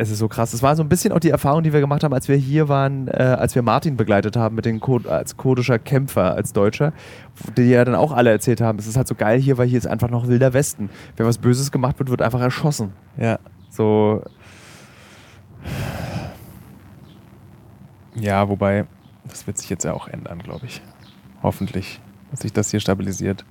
[0.00, 0.52] es ist so krass.
[0.52, 2.70] Das war so ein bisschen auch die Erfahrung, die wir gemacht haben, als wir hier
[2.70, 6.94] waren, äh, als wir Martin begleitet haben mit den Kur als kurdischer Kämpfer, als Deutscher,
[7.58, 9.76] die ja dann auch alle erzählt haben, es ist halt so geil hier, weil hier
[9.76, 10.88] ist einfach noch wilder Westen.
[11.16, 12.92] Wenn was Böses gemacht wird, wird einfach erschossen.
[13.18, 13.38] Ja.
[13.68, 14.22] So,
[18.14, 18.86] ja, wobei,
[19.28, 20.80] das wird sich jetzt ja auch ändern, glaube ich.
[21.42, 23.44] Hoffentlich, dass sich das hier stabilisiert.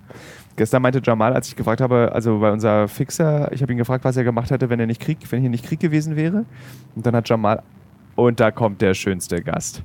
[0.59, 4.03] Gestern meinte Jamal, als ich gefragt habe, also bei unser Fixer, ich habe ihn gefragt,
[4.03, 6.43] was er gemacht hätte, wenn er nicht Krieg, wenn hier nicht Krieg gewesen wäre.
[6.95, 7.63] Und dann hat Jamal,
[8.15, 9.83] und da kommt der schönste Gast.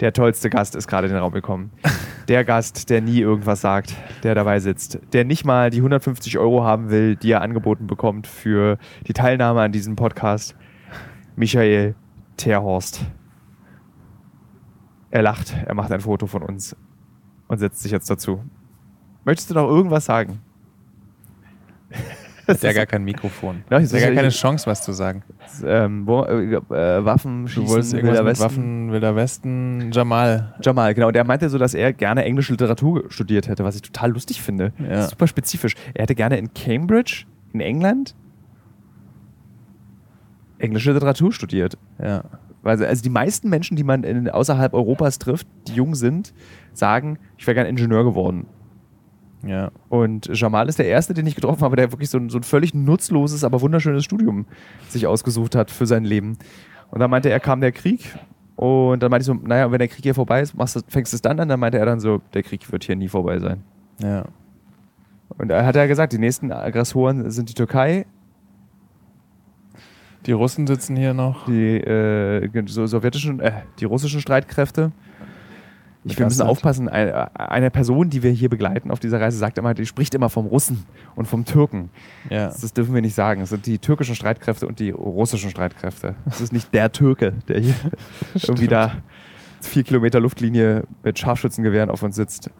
[0.00, 1.72] Der tollste Gast ist gerade in den Raum gekommen.
[2.28, 6.64] Der Gast, der nie irgendwas sagt, der dabei sitzt, der nicht mal die 150 Euro
[6.64, 10.56] haben will, die er angeboten bekommt für die Teilnahme an diesem Podcast.
[11.36, 11.96] Michael
[12.38, 13.04] Terhorst.
[15.10, 16.74] Er lacht, er macht ein Foto von uns
[17.46, 18.40] und setzt sich jetzt dazu.
[19.24, 20.40] Möchtest du noch irgendwas sagen?
[22.46, 23.64] Hat ja gar kein Mikrofon.
[23.70, 25.22] Ja, das ja ist gar ja- keine Chance, was zu sagen.
[25.64, 28.44] Ähm, wo, äh, äh, Waffen, Schießen, Du wolltest irgendwas Wilder Westen.
[28.44, 30.54] Waffen, Wilder Westen, Jamal.
[30.60, 31.10] Jamal, genau.
[31.10, 34.72] Der meinte so, dass er gerne englische Literatur studiert hätte, was ich total lustig finde.
[34.78, 35.06] Ja.
[35.08, 35.74] Super spezifisch.
[35.94, 38.14] Er hätte gerne in Cambridge, in England,
[40.58, 41.78] englische Literatur studiert.
[42.02, 42.24] Ja.
[42.62, 46.32] Also, also die meisten Menschen, die man in, außerhalb Europas trifft, die jung sind,
[46.72, 48.46] sagen, ich wäre gerne Ingenieur geworden.
[49.46, 49.70] Ja.
[49.88, 52.42] Und Jamal ist der Erste, den ich getroffen habe, der wirklich so ein, so ein
[52.42, 54.46] völlig nutzloses, aber wunderschönes Studium
[54.88, 56.38] sich ausgesucht hat für sein Leben.
[56.90, 58.14] Und dann meinte er, kam der Krieg.
[58.56, 61.12] Und dann meinte ich so, naja, wenn der Krieg hier vorbei ist, machst du, fängst
[61.12, 61.48] du es dann an?
[61.48, 63.62] Dann meinte er dann so, der Krieg wird hier nie vorbei sein.
[63.98, 64.24] Ja.
[65.36, 68.06] Und er hat ja gesagt, die nächsten Aggressoren sind die Türkei,
[70.26, 71.46] Die Russen sitzen hier noch.
[71.46, 74.92] die äh, so sowjetischen, äh, die russischen Streitkräfte.
[76.06, 79.72] Ich, wir müssen aufpassen, eine, Person, die wir hier begleiten auf dieser Reise, sagt immer,
[79.72, 80.84] die spricht immer vom Russen
[81.16, 81.88] und vom Türken.
[82.28, 82.46] Ja.
[82.46, 83.40] Das, das dürfen wir nicht sagen.
[83.40, 86.14] Es sind die türkischen Streitkräfte und die russischen Streitkräfte.
[86.26, 87.74] Es ist nicht der Türke, der hier
[88.34, 88.96] irgendwie da
[89.62, 92.50] vier Kilometer Luftlinie mit Scharfschützengewehren auf uns sitzt.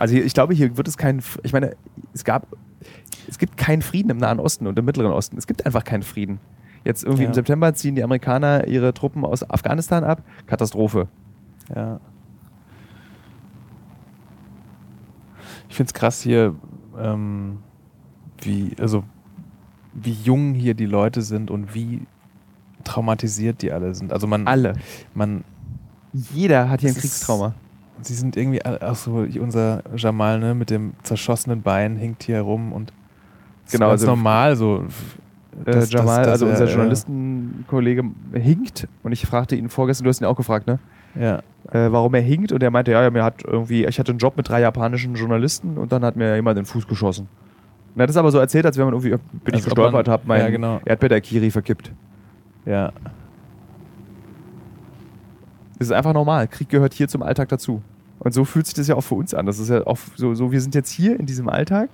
[0.00, 1.22] Also ich glaube, hier wird es keinen.
[1.44, 1.76] Ich meine,
[2.12, 2.48] es gab,
[3.28, 5.38] es gibt keinen Frieden im Nahen Osten und im Mittleren Osten.
[5.38, 6.40] Es gibt einfach keinen Frieden.
[6.84, 7.28] Jetzt irgendwie Ja.
[7.28, 10.22] im September ziehen die Amerikaner ihre Truppen aus Afghanistan ab.
[10.46, 11.08] Katastrophe.
[11.74, 12.00] Ja.
[15.68, 16.54] Ich finde es krass hier,
[16.98, 17.58] ähm,
[18.40, 19.04] wie, also
[19.94, 22.02] wie jung hier die Leute sind und wie
[22.84, 24.12] traumatisiert die alle sind.
[24.12, 24.74] Also man, Alle.
[25.14, 25.44] man,
[26.12, 27.54] Jeder hat hier ein Das ist- Kriegstrauma.
[28.02, 32.34] sie sind irgendwie, alle- auch so unser Jamal, ne, mit dem zerschossenen Bein hinkt hier
[32.36, 32.92] herum und
[33.64, 34.84] das Genau, ist ganz also- normal so.
[35.64, 38.88] Äh, dass- Jamal, dass- dass also er, unser äh, Journalistenkollege, hinkt.
[39.02, 40.78] Und ich fragte ihn vorgestern, du hast ihn auch gefragt, ne?
[41.14, 41.38] Ja,
[41.70, 44.18] äh, warum er hinkt und er meinte, ja, ja, mir hat irgendwie, ich hatte einen
[44.18, 47.28] Job mit drei japanischen Journalisten und dann hat mir jemand den Fuß geschossen.
[47.94, 49.74] Und er hat es aber so erzählt, als wenn man irgendwie, bin ich Als ob
[49.74, 50.80] gestolpert, man- habe mein ja, genau.
[50.86, 51.92] Erdbeer-Kiri verkippt.
[52.64, 52.92] ja.
[55.78, 56.46] Das ist einfach normal.
[56.46, 57.82] Krieg gehört hier zum Alltag dazu.
[58.20, 59.46] Und so fühlt sich das ja auch für uns an.
[59.46, 61.88] Das ist ja auch so, so wir sind jetzt hier in diesem Alltag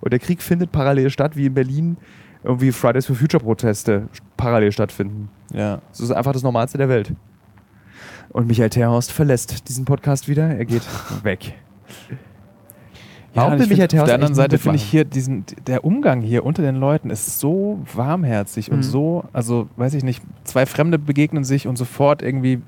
[0.00, 1.96] und der Krieg findet parallel statt, wie in Berlin
[2.44, 5.28] irgendwie Fridays for Future Proteste parallel stattfinden.
[5.52, 5.80] Ja.
[5.90, 7.12] Das ist einfach das Normalste der Welt.
[8.30, 10.48] Und Michael Terhorst verlässt diesen Podcast wieder.
[10.48, 10.82] Er geht
[11.22, 11.54] weg.
[13.34, 16.44] Und will ich find, Auf der anderen Seite finde ich hier diesen, der Umgang hier
[16.44, 18.82] unter den Leuten ist so warmherzig und Mhm.
[18.82, 22.60] so, also weiß ich nicht, zwei Fremde begegnen sich und sofort irgendwie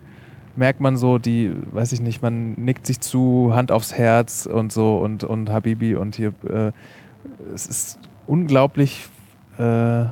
[0.56, 4.70] merkt man so, die, weiß ich nicht, man nickt sich zu, Hand aufs Herz und
[4.70, 6.72] so und, und Habibi und hier, äh,
[7.54, 9.08] es ist unglaublich
[9.60, 10.06] äh,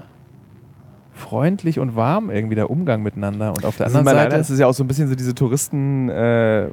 [1.14, 4.50] freundlich und warm irgendwie der Umgang miteinander und auf der ist anderen Seite leider, es
[4.50, 6.68] ist ja auch so ein bisschen so diese Touristen, äh,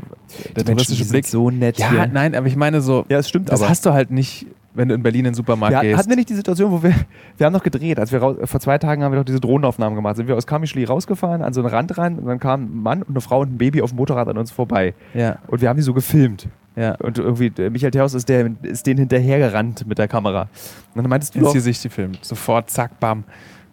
[0.56, 1.26] der touristische Blick.
[1.26, 2.08] so nett Ja, hier.
[2.08, 3.70] nein, aber ich meine so, Ja, es stimmt das aber.
[3.72, 4.46] hast du halt nicht,
[4.76, 5.98] wenn du in Berlin in den Supermarkt wir gehst.
[5.98, 6.94] hatten wir nicht die Situation, wo wir,
[7.38, 9.96] wir haben noch gedreht, als wir raus, vor zwei Tagen haben wir doch diese Drohnenaufnahmen
[9.96, 10.16] gemacht.
[10.18, 13.02] Sind wir aus Kamischli rausgefahren, an so einen Rand ran und dann kam ein Mann
[13.02, 14.94] und eine Frau und ein Baby auf dem Motorrad an uns vorbei.
[15.16, 16.48] ja, Und wir haben die so gefilmt.
[16.76, 16.96] Ja.
[16.96, 20.50] Und irgendwie, der Michael Theos ist, der, ist denen hinterhergerannt mit der Kamera.
[20.94, 22.20] Und dann meintest du Ins doch, Gesicht gefilmt.
[22.24, 23.24] Sofort, zack, bam.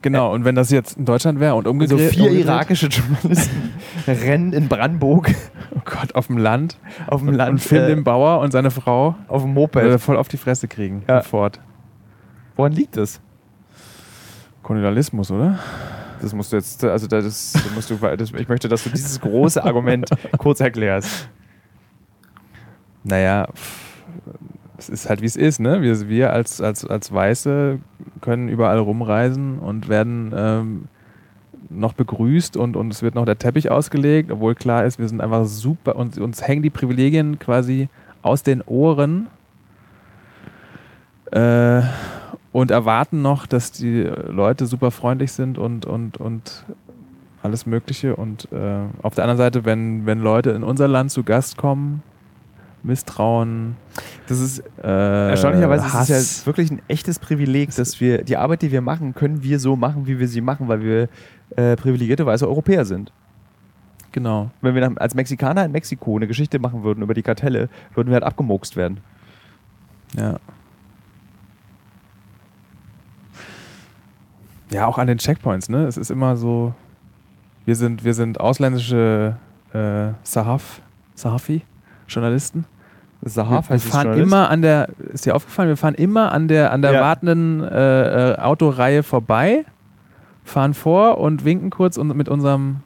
[0.03, 2.11] Genau, und wenn das jetzt in Deutschland wäre und so umgedreht.
[2.11, 3.72] vier umgedreht, irakische Journalisten
[4.07, 5.32] rennen in Brandenburg
[5.74, 6.76] Oh Gott, auf dem Land.
[7.07, 10.00] auf dem Land und filmen äh, den Bauer und seine Frau auf dem äh, Moped.
[10.00, 11.05] voll auf die Fresse kriegen.
[11.09, 11.22] Ja.
[11.22, 11.61] Sofort.
[12.57, 13.20] Woran liegt das?
[14.62, 15.59] Kolonialismus, oder?
[16.20, 19.20] Das musst du jetzt, also das, das musst du, das, ich möchte, dass du dieses
[19.20, 21.28] große Argument kurz erklärst.
[23.05, 23.48] Naja,
[24.78, 25.82] es ist halt wie es ist, ne?
[25.82, 27.78] Wir, wir als, als, als Weiße
[28.20, 30.84] können überall rumreisen und werden ähm,
[31.70, 35.20] noch begrüßt und, und es wird noch der Teppich ausgelegt, obwohl klar ist, wir sind
[35.20, 37.88] einfach super und uns hängen die Privilegien quasi
[38.22, 39.28] aus den Ohren
[41.30, 41.82] äh,
[42.53, 46.64] und erwarten noch, dass die Leute super freundlich sind und, und, und
[47.42, 48.14] alles Mögliche.
[48.14, 52.03] Und äh, auf der anderen Seite, wenn, wenn Leute in unser Land zu Gast kommen,
[52.85, 53.76] Misstrauen,
[54.26, 56.11] Das ist äh, erstaunlicherweise ist Hass.
[56.11, 59.61] es ja wirklich ein echtes Privileg, dass wir die Arbeit, die wir machen, können wir
[59.61, 61.09] so machen, wie wir sie machen, weil wir
[61.57, 63.12] äh, privilegierte weiße Europäer sind.
[64.11, 64.51] genau.
[64.61, 68.14] Wenn wir als Mexikaner in Mexiko eine Geschichte machen würden über die Kartelle, würden wir
[68.14, 68.99] halt abgemokst werden.
[70.16, 70.39] Ja.
[74.70, 75.85] Ja, auch an den Checkpoints, ne?
[75.87, 76.74] Es ist immer so,
[77.66, 79.37] wir sind, wir sind ausländische
[79.74, 80.80] äh, Sahaf,
[81.14, 81.62] Sahafi,
[82.13, 82.65] Journalisten.
[83.25, 86.49] Sahaf wir heißt es fahren immer an der, ist dir aufgefallen, wir fahren immer an
[86.49, 87.01] der, an der Ja.
[87.03, 89.65] wartenden äh, äh, Autoreihe vorbei,
[90.45, 92.79] fahren vor und winken kurz und mit unserem,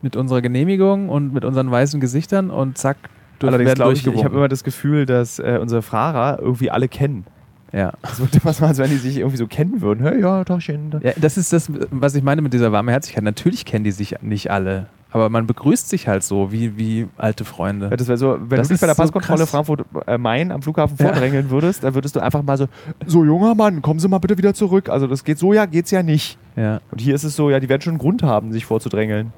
[0.00, 2.96] mit unserer Genehmigung und mit unseren weißen Gesichtern und zack,
[3.40, 6.86] durch, Allerdings werden ich, ich habe immer das Gefühl, dass äh, unsere Fahrer irgendwie alle
[6.86, 7.26] kennen.
[7.72, 7.92] ja.
[8.02, 10.06] Das wird immer so, als wenn die sich irgendwie so kennen würden.
[10.06, 10.94] Hey, ja, Tagchen.
[11.02, 13.24] Ja, das ist das, was ich meine mit dieser Warmherzigkeit.
[13.24, 17.44] Natürlich kennen die sich nicht alle, aber man begrüßt sich halt so wie, wie alte
[17.44, 17.88] Freunde.
[17.90, 19.50] Das wäre so, wenn Das du dich bei der ist so Passkontrolle krass.
[19.50, 21.06] Frankfurt-Main am Flughafen Ja.
[21.06, 22.66] vordrängeln würdest, dann würdest du einfach mal so,
[23.06, 24.88] so junger Mann, kommen Sie mal bitte wieder zurück.
[24.88, 26.36] Also das geht so, ja, geht's ja nicht.
[26.56, 26.80] Ja.
[26.90, 29.32] Und hier ist es so, ja, die werden schon einen Grund haben, sich vorzudrängeln.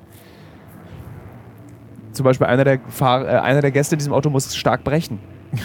[2.12, 5.18] Zum Beispiel einer der, Fahr äh, einer der Gäste in diesem Auto muss stark brechen.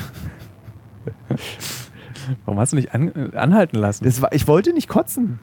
[2.45, 4.05] Warum hast du nicht an, äh, anhalten lassen?
[4.22, 5.39] War, ich wollte nicht kotzen.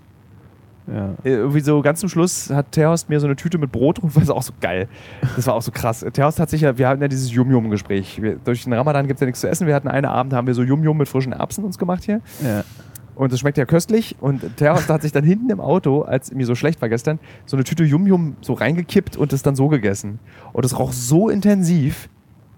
[0.93, 1.15] Ja.
[1.25, 4.11] Äh, Irgendwie so ganz zum Schluss hat Terhorst mir so eine Tüte mit Brot rum,
[4.15, 4.89] das war auch so geil.
[5.37, 6.05] Das war auch so krass.
[6.13, 8.21] Terhorst hat sich ja, wir hatten ja dieses Yum-Yum-Gespräch.
[8.45, 9.67] Durch den Ramadan gibt es ja nichts zu essen.
[9.67, 12.21] Wir hatten einen Abend, haben wir so Yum-Yum mit frischen Erbsen uns gemacht hier.
[12.43, 12.65] ja.
[13.15, 14.15] Und es schmeckt ja köstlich.
[14.21, 17.57] Und Terhorst hat sich dann hinten im Auto, als mir so schlecht war gestern, so
[17.57, 20.21] eine Tüte Yum-Yum so reingekippt und es dann so gegessen.
[20.53, 22.09] Und es roch so intensiv,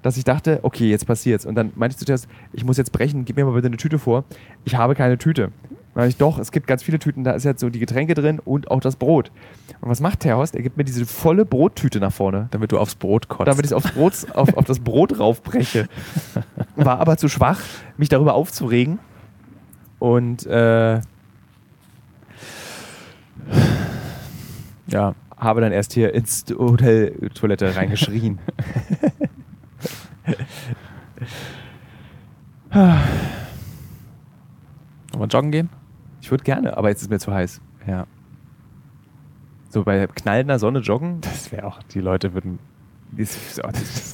[0.02, 1.46] dass ich dachte, okay, jetzt passiert's.
[1.46, 3.78] Und dann meinte ich zu Terhorst, ich muss jetzt brechen, gib mir mal bitte eine
[3.78, 4.24] Tüte vor.
[4.66, 5.50] Ich habe keine Tüte.
[5.94, 8.38] Dann ich, doch, es gibt ganz viele Tüten, da ist jetzt so die Getränke drin
[8.38, 9.32] und auch das Brot.
[9.80, 10.54] Und was macht Terhorst?
[10.54, 12.48] Er gibt mir diese volle Brottüte nach vorne.
[12.52, 13.48] Damit du aufs Brot kotzt.
[13.48, 15.88] Damit ich aufs Brot, auf, auf das Brot raufbreche.
[16.76, 17.60] War aber zu schwach,
[17.96, 19.00] mich darüber aufzuregen.
[19.98, 21.00] Und äh,
[24.86, 28.38] ja, habe dann erst hier ins Hotel-Toilette reingeschrien.
[32.72, 33.00] Wollen
[35.12, 35.79] wir joggen gehen?
[36.20, 37.60] Ich würde gerne, aber jetzt ist mir zu heiß.
[37.86, 38.06] Ja.
[39.70, 42.58] So bei knallender Sonne joggen, Das wäre auch, die Leute würden.
[43.16, 43.38] das,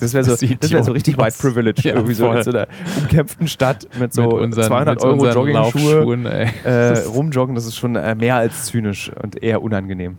[0.00, 1.82] das wäre so, Das wär so richtig White Privilege.
[1.82, 2.36] Ja, irgendwie so voll.
[2.36, 2.68] in so einer
[3.00, 6.24] umkämpften Stadt mit so mit unseren, 200 mit Euro Jogging-Schuhe
[6.64, 7.54] äh, rumjoggen.
[7.54, 10.18] Das ist schon äh, mehr als zynisch und eher unangenehm.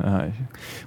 [0.00, 0.34] Ja, ich,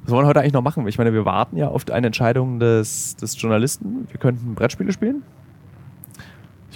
[0.03, 0.87] Was wollen wir heute eigentlich noch machen?
[0.87, 4.07] Ich meine, wir warten ja auf eine Entscheidung des, des Journalisten.
[4.09, 5.23] Wir könnten Brettspiele spielen.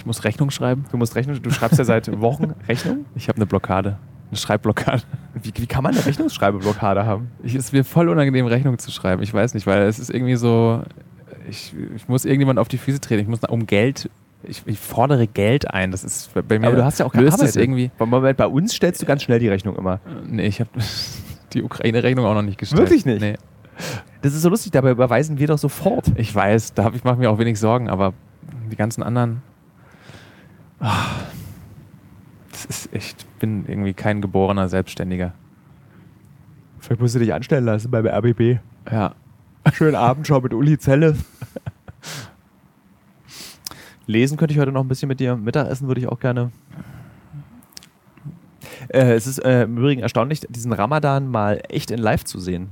[0.06, 0.84] Ich muss Rechnung schreiben.
[0.92, 3.06] Du musst Rechnung, du schreibst ja seit Wochen Rechnung.
[3.16, 3.98] Ich habe eine Blockade.
[4.30, 5.02] Eine Schreibblockade.
[5.42, 7.32] Wie, wie kann man eine Rechnungsschreibeblockade haben?
[7.42, 9.20] Ich, es ist mir voll unangenehm, Rechnung zu schreiben.
[9.24, 10.84] Ich weiß nicht, weil es ist irgendwie so.
[11.50, 13.22] Ich, ich muss irgendjemand auf die Füße treten.
[13.22, 14.08] Ich muss um Geld.
[14.44, 15.90] Ich, ich fordere Geld ein.
[15.90, 16.68] Das ist bei mir.
[16.68, 17.90] Aber du hast ja auch löst es irgendwie.
[17.98, 19.98] Moment, bei uns stellst du ganz schnell die Rechnung immer.
[20.24, 20.70] Nee, ich habe
[21.52, 22.80] die Ukraine-Rechnung auch noch nicht gestellt.
[22.80, 23.20] Wirklich nicht?
[23.20, 23.38] Nee.
[24.22, 26.12] Das ist so lustig, dabei überweisen wir doch sofort.
[26.14, 28.14] Ich weiß, da ich mache mir auch wenig Sorgen, aber
[28.70, 29.42] die ganzen anderen.
[30.80, 31.06] Ah,
[32.50, 33.22] das ist echt.
[33.22, 35.32] Ich bin irgendwie kein geborener Selbstständiger.
[36.78, 38.60] Vielleicht musst du dich anstellen lassen beim RBB.
[38.90, 39.14] Ja.
[39.72, 41.16] Schönen Abendschau mit Uli Zelle.
[44.06, 45.36] Lesen könnte ich heute noch ein bisschen mit dir.
[45.36, 46.52] Mittagessen würde ich auch gerne.
[48.88, 52.70] Äh, es ist äh, im Übrigen erstaunlich, diesen Ramadan mal echt in live zu sehen.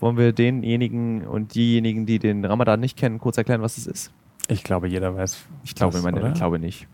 [0.00, 4.12] Wollen wir denjenigen und diejenigen, die den Ramadan nicht kennen, kurz erklären, was es ist?
[4.48, 5.38] Ich glaube, jeder weiß.
[5.64, 6.28] Ich glaube, das, meine, oder?
[6.28, 6.86] ich glaube nicht.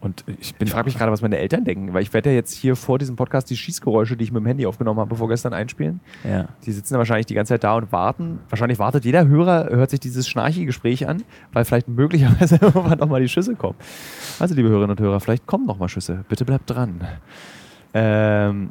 [0.00, 0.54] Und ich.
[0.58, 2.98] Ich frage mich gerade, was meine Eltern denken, weil ich werde ja jetzt hier vor
[2.98, 6.00] diesem Podcast die Schießgeräusche, die ich mit dem Handy aufgenommen habe, vorgestern einspielen.
[6.22, 6.48] Ja.
[6.64, 8.40] Die sitzen ja wahrscheinlich die ganze Zeit da und warten.
[8.50, 11.22] Wahrscheinlich wartet jeder Hörer, hört sich dieses schnarchige Gespräch an,
[11.52, 13.76] weil vielleicht möglicherweise irgendwann nochmal die Schüsse kommen.
[14.38, 16.24] Also, liebe Hörerinnen und Hörer, vielleicht kommen nochmal Schüsse.
[16.28, 17.00] Bitte bleibt dran.
[17.94, 18.70] Ähm,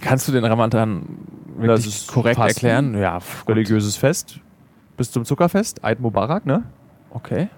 [0.00, 1.02] Kannst du den Ramadan
[1.58, 2.66] Das wirklich korrekt Fasten.
[2.66, 2.98] erklären?
[2.98, 3.18] Ja,
[3.48, 4.40] religiöses Fest
[5.00, 6.62] bis zum Zuckerfest, Eid Mubarak, ne?
[7.08, 7.48] Okay.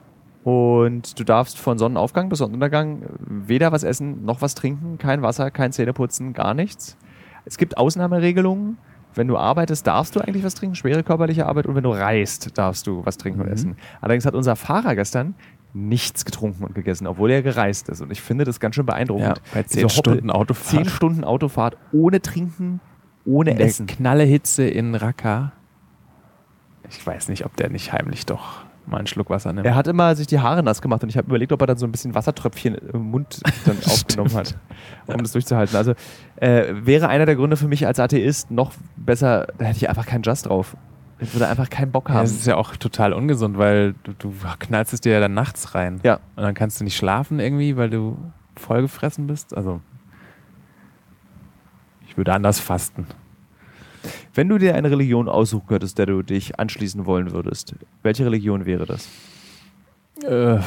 [0.45, 5.51] Und du darfst von Sonnenaufgang bis Sonnenuntergang weder was essen noch was trinken, kein Wasser,
[5.51, 6.97] kein Zähneputzen, gar nichts.
[7.45, 8.79] Es gibt Ausnahmeregelungen.
[9.17, 11.67] Wenn du arbeitest, darfst du eigentlich was trinken, schwere körperliche Arbeit.
[11.67, 13.53] Und wenn du reist, darfst du was trinken und Mhm.
[13.53, 13.77] essen.
[14.01, 15.35] Allerdings hat unser Fahrer gestern
[15.75, 18.01] nichts getrunken und gegessen, obwohl er gereist ist.
[18.03, 19.27] Und ich finde das ganz schön beeindruckend.
[19.27, 20.67] Ja, bei Diese 10 Hoppel- Stunden Autofahrt.
[20.85, 22.81] Zehn Stunden Autofahrt ohne Trinken,
[23.25, 23.87] ohne in Essen.
[23.87, 25.53] Knallehitze in Raqqa.
[26.97, 29.67] Ich weiß nicht, ob der nicht heimlich doch mal einen Schluck Wasser nimmt.
[29.67, 31.77] Er hat immer sich die Haare nass gemacht und ich habe überlegt, ob er dann
[31.79, 34.57] so ein bisschen Wassertröpfchen im Mund dann aufgenommen hat,
[35.07, 35.77] um das durchzuhalten.
[35.77, 35.95] Also
[36.37, 40.07] äh, wäre einer der Gründe für mich als Atheist noch besser, da hätte ich einfach
[40.07, 40.77] keinen Just drauf.
[41.21, 42.23] Ich würde einfach keinen Bock Ja, haben.
[42.25, 45.77] das ist ja auch total ungesund, weil du, du knallst es dir ja dann nachts
[45.77, 46.01] rein.
[46.03, 46.17] Ja.
[46.35, 48.19] Und dann kannst du nicht schlafen irgendwie, weil du
[48.57, 49.57] vollgefressen bist.
[49.57, 49.81] Also,
[52.09, 53.07] ich würde anders fasten.
[54.35, 58.67] Wenn du dir eine Religion aussuchen könntest, der du dich anschließen wollen würdest, welche Religion
[58.67, 59.09] wäre das?
[60.25, 60.59] Äh,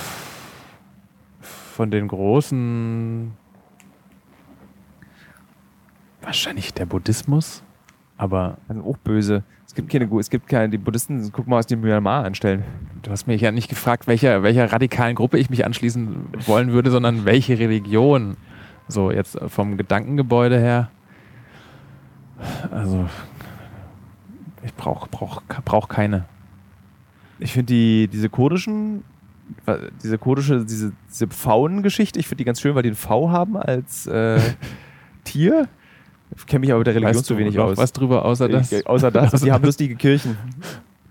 [1.42, 3.32] von den großen.
[6.22, 7.64] Wahrscheinlich der Buddhismus.
[8.18, 9.44] Aber sind auch böse.
[9.68, 12.64] Es gibt keine, es gibt keine, die Buddhisten, guck mal, was die Myanmar anstellen.
[13.02, 16.92] du hast mich ja nicht gefragt, welcher, welcher radikalen Gruppe ich mich anschließen wollen würde,
[16.92, 18.38] sondern welche Religion.
[18.88, 20.92] So, jetzt vom Gedankengebäude her.
[22.72, 23.08] Also,
[24.64, 26.26] ich brauche brauch, brauch keine.
[27.40, 29.04] Ich finde die, diese kurdischen,
[30.04, 33.58] diese kurdische, diese, diese Pfauengeschichte, ich finde die ganz schön, weil die einen V haben
[33.58, 34.40] als äh,
[35.24, 35.68] Tier.
[36.36, 37.78] Ich kenne mich aber mit der Religion Weißt zu wenig aus.
[37.78, 38.72] was drüber, außer das?
[38.72, 39.34] Ich, außer das.
[39.34, 40.38] Außer die haben lustige Kirchen.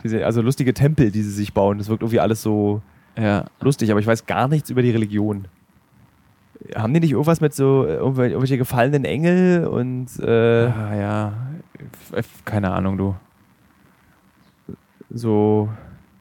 [0.03, 1.79] Diese, also lustige Tempel, die sie sich bauen.
[1.79, 2.83] Das wirkt irgendwie alles so
[3.17, 3.45] Ja.
[3.61, 5.47] lustig, aber ich weiß gar nichts über die Religion.
[6.75, 11.33] Haben die nicht irgendwas mit so äh, irgendwel- irgendwelche gefallenen Engel und äh, Ah, ja.
[12.13, 13.15] F- Keine Ahnung, du.
[15.11, 15.69] so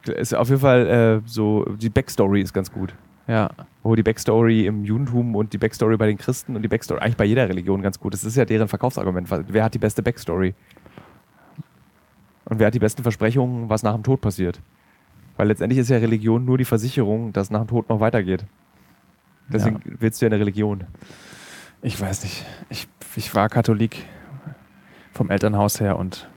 [0.06, 2.94] ist auf jeden Fall äh, so die Backstory ist ganz gut.
[3.28, 3.50] Ja.
[3.84, 7.16] Wo die Backstory im Judentum und die Backstory bei den Christen und die Backstory eigentlich
[7.18, 8.14] bei jeder Religion ganz gut.
[8.14, 8.24] ist.
[8.24, 9.30] Das ist ja deren Verkaufsargument.
[9.48, 10.54] Wer hat die beste Backstory?
[12.46, 14.60] Und wer hat die besten Versprechungen, was nach dem Tod passiert?
[15.38, 18.46] Weil letztendlich ist ja Religion nur die Versicherung, dass nach dem Tod noch weitergeht.
[19.54, 20.86] Deswegen willst du ja eine Religion.
[21.82, 22.46] Ich weiß nicht.
[22.70, 24.06] Ich, ich war Katholik
[25.12, 26.28] vom Elternhaus her und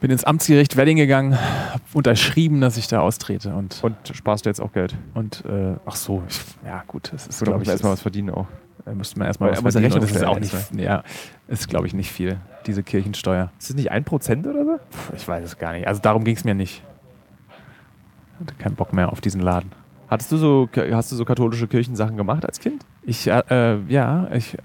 [0.00, 3.54] bin ins Amtsgericht Wedding gegangen, habe unterschrieben, dass ich da austrete.
[3.54, 4.94] Und, Und sparst du jetzt auch Geld?
[5.14, 8.46] und äh, ach so, ich, ja gut, das ist, glaube ich, erstmal was verdienen auch?
[8.92, 10.02] müsste man erstmal was er ja verdienen.
[10.02, 11.02] Rechnung das ist auch nicht, ja,
[11.48, 13.50] ist glaube ich nicht viel, diese Kirchensteuer.
[13.58, 14.78] Ist das nicht ein Prozent oder so?
[15.16, 15.86] Ich weiß es gar nicht.
[15.86, 16.82] Also darum ging es mir nicht.
[18.40, 19.72] Hatte keinen Bock mehr auf diesen Laden.
[20.08, 22.84] Hattest du so, hast du so katholische Kirchensachen gemacht als Kind?
[23.02, 24.56] Ich, äh, ja, ich,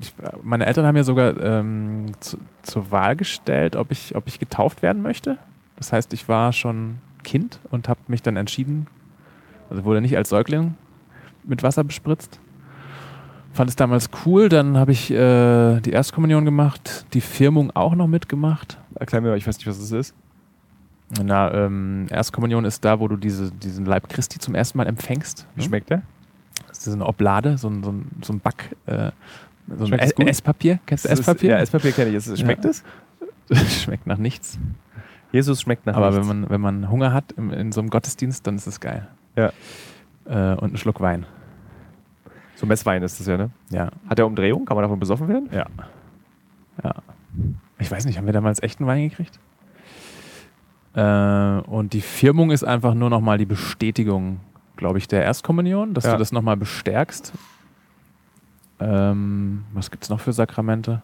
[0.00, 4.38] ich, meine Eltern haben mir sogar ähm, zu, zur Wahl gestellt, ob ich, ob ich
[4.38, 5.38] getauft werden möchte.
[5.76, 8.86] Das heißt, ich war schon Kind und habe mich dann entschieden,
[9.68, 10.74] also wurde nicht als Säugling
[11.44, 12.40] mit Wasser bespritzt.
[13.52, 18.06] Fand es damals cool, dann habe ich äh, die Erstkommunion gemacht, die Firmung auch noch
[18.06, 18.78] mitgemacht.
[18.94, 20.14] Erklär mir ich weiß nicht, was das ist.
[21.22, 25.46] Na, ähm, Erstkommunion ist da, wo du diese, diesen Leib Christi zum ersten Mal empfängst.
[25.54, 25.66] Wie ne?
[25.68, 26.02] schmeckt der?
[26.68, 29.12] Das ist eine Oblade, so ein, so ein, so ein Back, äh,
[29.78, 30.12] so ein es?
[30.12, 30.80] Esspapier.
[30.84, 31.50] Kennst du Esspapier?
[31.50, 32.24] Ja, Esspapier kenne ich.
[32.24, 32.70] Schmeckt Ja.
[32.70, 32.82] es?
[33.82, 34.58] Schmeckt nach nichts.
[35.32, 36.28] Jesus schmeckt nach Aber nichts.
[36.28, 39.06] wenn man, wenn man Hunger hat im, in so einem Gottesdienst, dann ist es geil.
[39.36, 39.52] Ja.
[40.24, 41.26] Äh, und ein Schluck Wein.
[42.56, 43.50] So Messwein ist das ja, ne?
[43.70, 43.90] Ja.
[44.08, 44.64] Hat der Umdrehung?
[44.64, 45.48] Kann man davon besoffen werden?
[45.52, 45.66] Ja.
[46.82, 46.94] Ja.
[47.78, 49.38] Ich weiß nicht, haben wir damals echten Wein gekriegt?
[50.96, 54.40] Äh, und die Firmung ist einfach nur nochmal die Bestätigung,
[54.76, 56.12] glaube ich, der Erstkommunion, dass Ja.
[56.12, 57.32] du das nochmal bestärkst.
[58.80, 61.02] Ähm, was gibt es noch für Sakramente?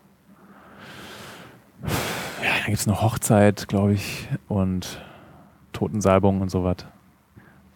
[1.83, 1.89] Ja,
[2.59, 5.01] dann gibt es noch Hochzeit, glaube ich, und
[5.73, 6.77] Totensalbung und sowas.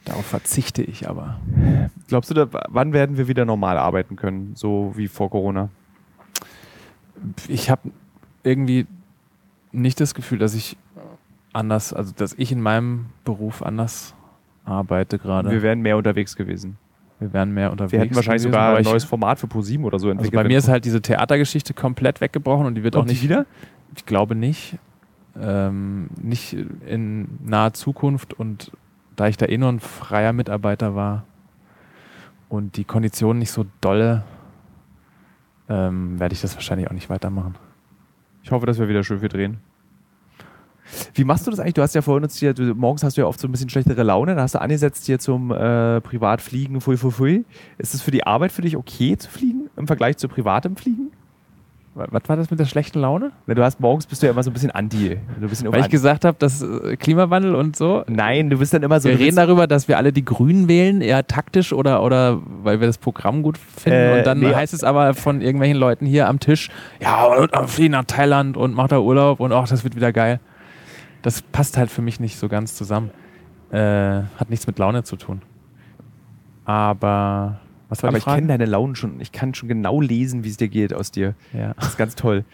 [0.05, 1.41] Darauf verzichte ich aber.
[2.09, 4.53] Glaubst du, da, wann werden wir wieder normal arbeiten können?
[4.55, 5.69] So wie vor Corona?
[7.49, 7.91] ich habe
[8.43, 8.87] irgendwie
[9.73, 10.77] nicht das Gefühl, dass ich
[11.57, 14.15] anders, also dass ich in meinem Beruf anders
[14.65, 15.51] arbeite gerade.
[15.51, 16.77] Wir wären mehr unterwegs gewesen.
[17.19, 17.93] Wir wären mehr unterwegs.
[17.93, 20.43] Wir hätten wahrscheinlich gewesen, sogar ein neues Format für ProSieben oder so Also entwickelt.
[20.43, 23.47] bei mir ist halt diese Theatergeschichte komplett weggebrochen und die wird Kommt auch nicht wieder?
[23.97, 24.79] Ich glaube nicht.
[25.39, 26.55] Ähm, nicht
[26.87, 28.73] in naher Zukunft und
[29.17, 31.25] da ich da eh nur ein freier Mitarbeiter war
[32.49, 34.25] und die Konditionen nicht so dolle,
[35.69, 37.55] ähm, werde ich das wahrscheinlich auch nicht weitermachen.
[38.43, 39.59] Ich hoffe, dass wir wieder schön viel drehen.
[41.15, 41.75] Wie machst du das eigentlich?
[41.75, 43.69] Du hast ja vorhin uns hier, du, morgens hast du ja oft so ein bisschen
[43.69, 47.45] schlechtere Laune, da hast du angesetzt hier zum äh, Privatfliegen, fui, fui, fui.
[47.79, 51.11] Ist es für die Arbeit für dich okay zu fliegen im Vergleich zu privatem Fliegen?
[51.95, 53.33] Wa- Was war das mit der schlechten Laune?
[53.47, 55.17] Na, du hast morgens bist du ja immer so ein bisschen anti.
[55.41, 58.05] Du bist Weil ich gesagt habe, dass äh, Klimawandel und so.
[58.07, 59.09] Nein, du bist dann immer so.
[59.09, 62.87] wir reden darüber, dass wir alle die Grünen wählen, eher taktisch oder, oder weil wir
[62.87, 63.99] das Programm gut finden.
[63.99, 64.55] Äh, und dann nee.
[64.55, 66.69] heißt es aber von irgendwelchen Leuten hier am Tisch,
[67.01, 70.39] ja, fliehen nach Thailand und macht da Urlaub und ach, das wird wieder geil.
[71.27, 73.11] Das passt halt für mich nicht so ganz zusammen.
[73.73, 73.79] Äh,
[74.39, 75.43] hat nichts mit Laune zu tun.
[76.65, 77.59] Aber
[77.89, 79.21] was war Aber ich kenne deine Launen schon.
[79.21, 81.35] Ich kann schon genau lesen, wie es dir geht aus dir.
[81.53, 81.75] ja.
[81.75, 82.45] Das ist ganz toll.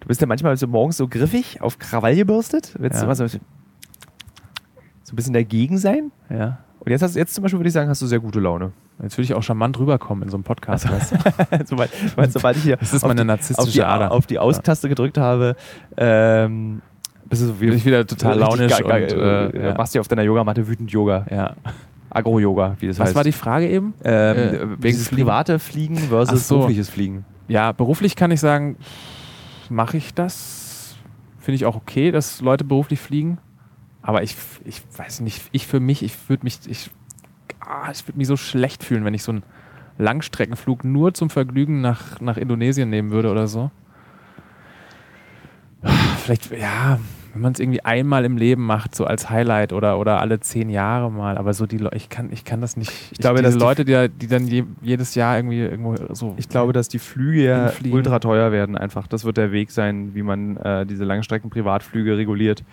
[0.00, 2.74] Du bist ja manchmal so morgens so griffig, auf Krawall gebürstet.
[2.78, 3.00] Willst Ja.
[3.00, 6.12] du immer so, so ein bisschen dagegen sein?
[6.28, 6.58] ja.
[6.78, 8.72] Und jetzt, hast, jetzt zum Beispiel würde ich sagen, hast du sehr gute Laune.
[9.02, 10.86] Jetzt würde ich auch charmant rüberkommen in so einem Podcast.
[10.88, 10.88] du?
[11.66, 11.90] sobald,
[12.32, 14.12] sobald, ich hier Das ist auf meine die- narzisstische auf die, Ader.
[14.12, 15.56] auf die Aus-Taste gedrückt habe,
[15.98, 16.80] ähm,
[17.30, 19.74] bist du so wie Bin ich wieder total launisch ga- und, äh, äh, ja.
[19.74, 21.24] machst dir auf deiner Yogamatte wütend Yoga.
[21.30, 21.56] ja.
[22.12, 23.14] Agro-Yoga, wie das Was heißt.
[23.14, 23.94] war die Frage eben?
[24.02, 25.22] ähm, äh, wegen Fliegen?
[25.26, 26.56] private Fliegen versus so.
[26.56, 27.24] berufliches Fliegen.
[27.46, 28.76] Ja, beruflich kann ich sagen,
[29.68, 30.96] mache ich das.
[31.38, 33.38] Finde ich auch okay, dass Leute beruflich fliegen.
[34.02, 36.90] Aber ich, ich weiß nicht, ich für mich, ich würde mich, ich,
[37.60, 39.42] ah, ich würde mich so schlecht fühlen, wenn ich so einen
[39.98, 43.70] Langstreckenflug nur zum Vergnügen nach, nach Indonesien nehmen würde oder so.
[46.18, 46.98] Vielleicht, ja,
[47.32, 50.68] wenn man es irgendwie einmal im Leben macht, so als Highlight oder, oder alle zehn
[50.68, 52.90] Jahre mal, aber so die Leute, ich kann, ich kann das nicht.
[53.12, 56.34] Ich glaube, diese dass die- Leute, die, die dann je, jedes Jahr irgendwie irgendwo so.
[56.38, 57.96] Ich glaube, dass die Flüge ja Hinfliegen.
[57.96, 59.06] ultra teuer werden einfach.
[59.06, 62.64] Das wird der Weg sein, wie man äh, diese Langstrecken-Privatflüge reguliert.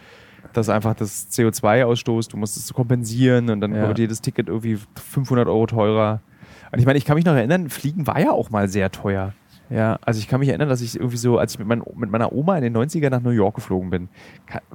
[0.53, 3.88] Dass einfach das CO2-Ausstoß, du musst es kompensieren und dann Ja.
[3.88, 6.22] wird jedes Ticket irgendwie 500 Euro teurer.
[6.72, 9.34] Und ich meine, ich kann mich noch erinnern, Fliegen war ja auch mal sehr teuer.
[9.70, 12.09] Ja, Also ich kann mich erinnern, dass ich irgendwie so, als ich mit, mein, mit
[12.09, 14.09] meiner Oma in den 90ern nach New York geflogen bin,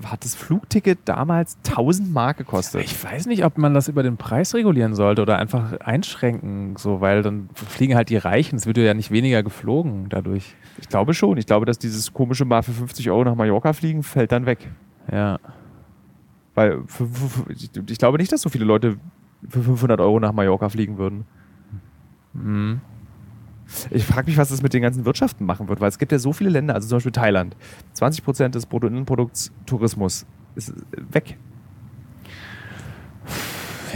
[0.05, 2.84] hat das Flugticket damals 1000 Mark gekostet.
[2.84, 7.01] Ich weiß nicht, ob man das über den Preis regulieren sollte oder einfach einschränken, so,
[7.01, 8.57] weil dann fliegen halt die Reichen.
[8.57, 10.55] Es wird ja nicht weniger geflogen dadurch.
[10.78, 11.38] Ich glaube schon.
[11.38, 14.70] Ich glaube, dass dieses komische Mal für 50 Euro nach Mallorca fliegen fällt dann weg.
[15.11, 15.38] Ja.
[16.55, 16.82] Weil
[17.88, 18.99] ich glaube nicht, dass so viele Leute
[19.49, 21.24] für 500 Euro nach Mallorca fliegen würden.
[22.34, 22.80] Mhm.
[23.90, 26.18] Ich frage mich, was das mit den ganzen Wirtschaften machen wird, weil es gibt ja
[26.18, 27.56] so viele Länder, also zum Beispiel Thailand.
[27.96, 30.72] 20% des Bruttoinlandprodukts Tourismus ist
[31.10, 31.36] weg.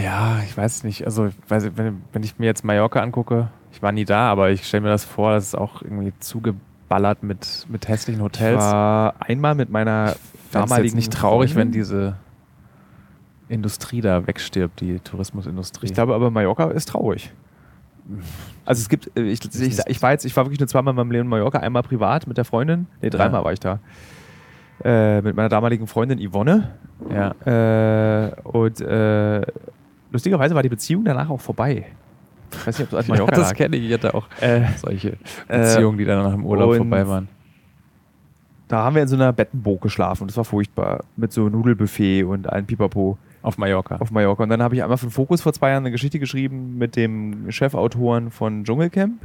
[0.01, 1.05] Ja, ich weiß nicht.
[1.05, 4.65] Also, weiß, wenn, wenn ich mir jetzt Mallorca angucke, ich war nie da, aber ich
[4.67, 8.59] stelle mir das vor, das ist auch irgendwie zugeballert mit, mit hässlichen Ich Hotels.
[8.61, 11.71] war einmal mit meiner Fänd's damaligen jetzt nicht traurig, wenn Freundin.
[11.81, 12.15] diese
[13.49, 15.87] Industrie da wegstirbt, die Tourismusindustrie.
[15.87, 17.31] Ich glaube aber, Mallorca ist traurig.
[18.67, 20.95] Also es gibt, äh, ich, ich, ich, war jetzt, ich war wirklich nur zweimal in
[20.97, 23.45] meinem Leben in Mallorca, einmal privat mit der Freundin, nee, dreimal Ja.
[23.45, 23.79] war ich da.
[24.83, 26.71] Äh, mit meiner damaligen Freundin Yvonne.
[27.09, 27.31] ja.
[28.27, 29.41] Äh, und äh,
[30.11, 31.85] lustigerweise war die Beziehung danach auch vorbei.
[32.51, 33.85] Ich weiß nicht, ob es an Mallorca ja, das kenne ich.
[33.87, 37.27] Ich hatte auch Äh, solche Beziehungen, die dann nach dem Urlaub vorbei waren.
[38.67, 40.27] da haben wir in so einer Bettenburg geschlafen.
[40.27, 41.05] Das war furchtbar.
[41.15, 43.17] Mit so Nudelbuffet und allen Pipapo.
[43.41, 43.97] Auf Mallorca.
[43.97, 44.43] auf Mallorca.
[44.43, 46.95] Und dann habe ich einmal für den Fokus vor zwei Jahren eine Geschichte geschrieben mit
[46.95, 49.21] dem Chefautoren von Dschungelcamp.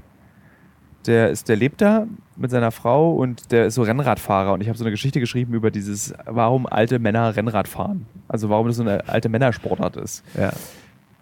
[1.07, 2.07] Der, ist, der lebt da
[2.37, 4.53] mit seiner Frau und der ist so Rennradfahrer.
[4.53, 8.07] Und ich habe so eine Geschichte geschrieben über dieses, warum alte Männer Rennrad fahren.
[8.29, 10.23] Also warum das so eine alte Männersportart ist.
[10.39, 10.53] ja.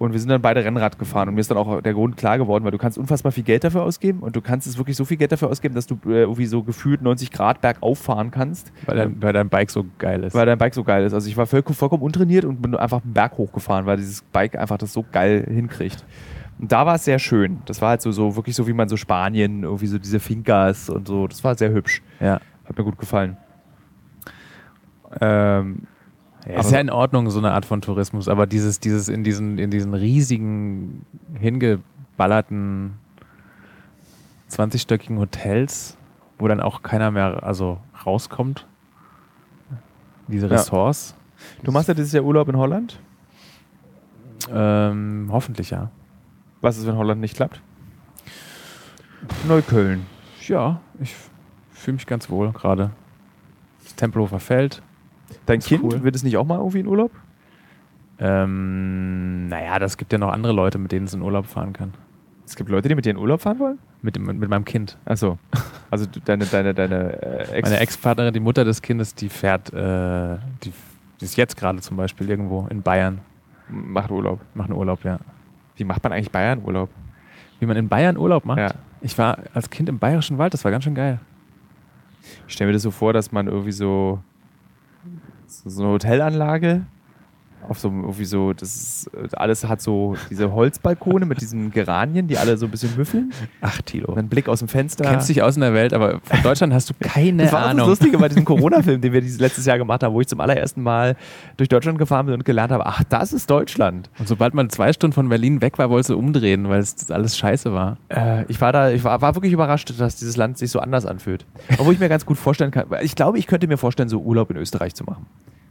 [0.01, 2.39] Und wir sind dann beide Rennrad gefahren und mir ist dann auch der Grund klar
[2.39, 5.05] geworden, weil du kannst unfassbar viel Geld dafür ausgeben und du kannst es wirklich so
[5.05, 8.73] viel Geld dafür ausgeben, dass du äh, irgendwie so gefühlt 90 Grad bergauf fahren kannst,
[8.87, 10.33] Weil, dein, weil dein Bike so geil ist.
[10.35, 11.13] weil dein Bike so geil ist.
[11.13, 14.57] Also ich war voll, vollkommen untrainiert und bin einfach einen Berg hochgefahren, weil dieses Bike
[14.57, 16.03] einfach das so geil hinkriegt.
[16.59, 17.59] Und da war es sehr schön.
[17.67, 20.89] Das war halt so, so wirklich so, wie man so Spanien, irgendwie so diese Fincas
[20.89, 21.27] und so.
[21.27, 22.01] Das war sehr hübsch.
[22.21, 22.41] ja.
[22.65, 23.37] Hat mir gut gefallen.
[25.21, 25.83] Ähm,
[26.47, 29.25] Ja, Aber ist ja in Ordnung, so eine Art von Tourismus, aber dieses, dieses in
[29.25, 31.05] diesen, in diesen riesigen,
[31.39, 32.95] hingeballerten
[34.51, 35.97] 20-stöckigen Hotels,
[36.39, 38.67] wo dann auch keiner mehr also rauskommt.
[40.29, 40.55] Diese Ja.
[40.55, 41.15] Ressorts.
[41.63, 42.99] du machst ja dieses Jahr Urlaub in Holland.
[44.51, 45.91] Ähm, hoffentlich ja.
[46.61, 47.61] Was ist, wenn Holland nicht klappt?
[49.47, 50.07] Neukölln.
[50.47, 51.15] Ja, ich
[51.73, 52.91] fühle mich ganz wohl gerade.
[53.85, 54.83] Das Tempelhofer Feld.
[55.51, 56.03] Dein Kind, cool.
[56.03, 57.11] wird es nicht auch mal irgendwie in Urlaub?
[58.21, 61.93] Ähm, naja, das gibt ja noch andere Leute, mit denen es in Urlaub fahren kann.
[62.47, 63.79] Es gibt Leute, die mit dir in Urlaub fahren wollen?
[64.03, 64.99] Mit, dem, mit meinem Kind.
[65.05, 65.39] Achso.
[65.91, 67.69] Also deine, deine, deine äh, Ex.
[67.69, 70.73] Meine Ex-Partnerin, die Mutter des Kindes, die fährt, äh, die,
[71.21, 73.21] die ist jetzt gerade zum Beispiel irgendwo in Bayern,
[73.69, 74.41] macht Urlaub.
[74.55, 75.19] macht einen Urlaub, ja.
[75.77, 76.91] Wie macht man eigentlich Bayern Urlaub?
[77.59, 78.59] Wie man in Bayern Urlaub macht.
[78.59, 78.71] Ja.
[79.01, 81.19] Ich war als Kind im Bayerischen Wald, das war ganz schön geil.
[82.47, 84.21] Ich stelle mir das so vor, dass man irgendwie so,
[85.51, 86.87] so, eine Hotelanlage
[87.69, 92.27] auf so irgendwie so, das ist, äh, alles hat so diese Holzbalkone mit diesen Geranien,
[92.27, 93.33] die alle so ein bisschen müffeln.
[93.61, 94.15] Ach, Tilo.
[94.15, 95.05] Dann Blick aus dem Fenster.
[95.05, 97.67] Du kennst dich aus in der Welt, aber von Deutschland hast du keine das war
[97.67, 97.79] Ahnung.
[97.79, 100.41] das Lustige bei diesem Corona-Film, den wir dieses letztes Jahr gemacht haben, wo ich zum
[100.41, 101.17] allerersten Mal
[101.57, 104.11] durch Deutschland gefahren bin und gelernt habe, ach, das ist Deutschland.
[104.19, 107.37] Und sobald man zwei Stunden von Berlin weg war, wolltest du umdrehen, weil es alles
[107.37, 107.99] scheiße war.
[108.09, 111.07] Äh, ich war da, ich war, war wirklich überrascht, dass dieses Land sich so anders
[111.07, 111.47] anfühlt.
[111.79, 114.51] Obwohl ich mir ganz gut vorstellen kann, ich glaube, ich könnte mir vorstellen, so Urlaub
[114.51, 115.27] in Österreich zu machen.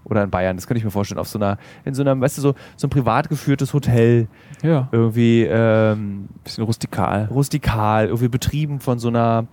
[0.09, 2.37] Oder in Bayern, das könnte ich mir vorstellen, auf so einer, in so einem, weißt
[2.37, 4.27] du, so, so ein privat geführtes Hotel,
[4.63, 4.87] Ja.
[4.91, 7.25] irgendwie ähm, Bisschen rustikal.
[7.31, 9.45] rustikal, irgendwie betrieben von so einer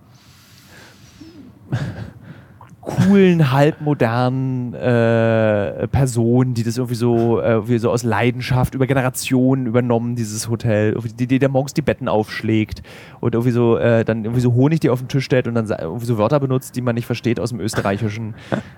[2.79, 9.65] coolen, halbmodernen äh, Person, die das irgendwie so, äh, irgendwie so aus Leidenschaft über Generationen
[9.65, 12.83] übernommen, dieses Hotel, die, die der morgens die Betten aufschlägt
[13.19, 15.67] und irgendwie so äh, dann irgendwie so Honig, die auf den Tisch stellt und dann
[15.67, 18.35] irgendwie so Wörter benutzt, die man nicht versteht aus dem Österreichischen.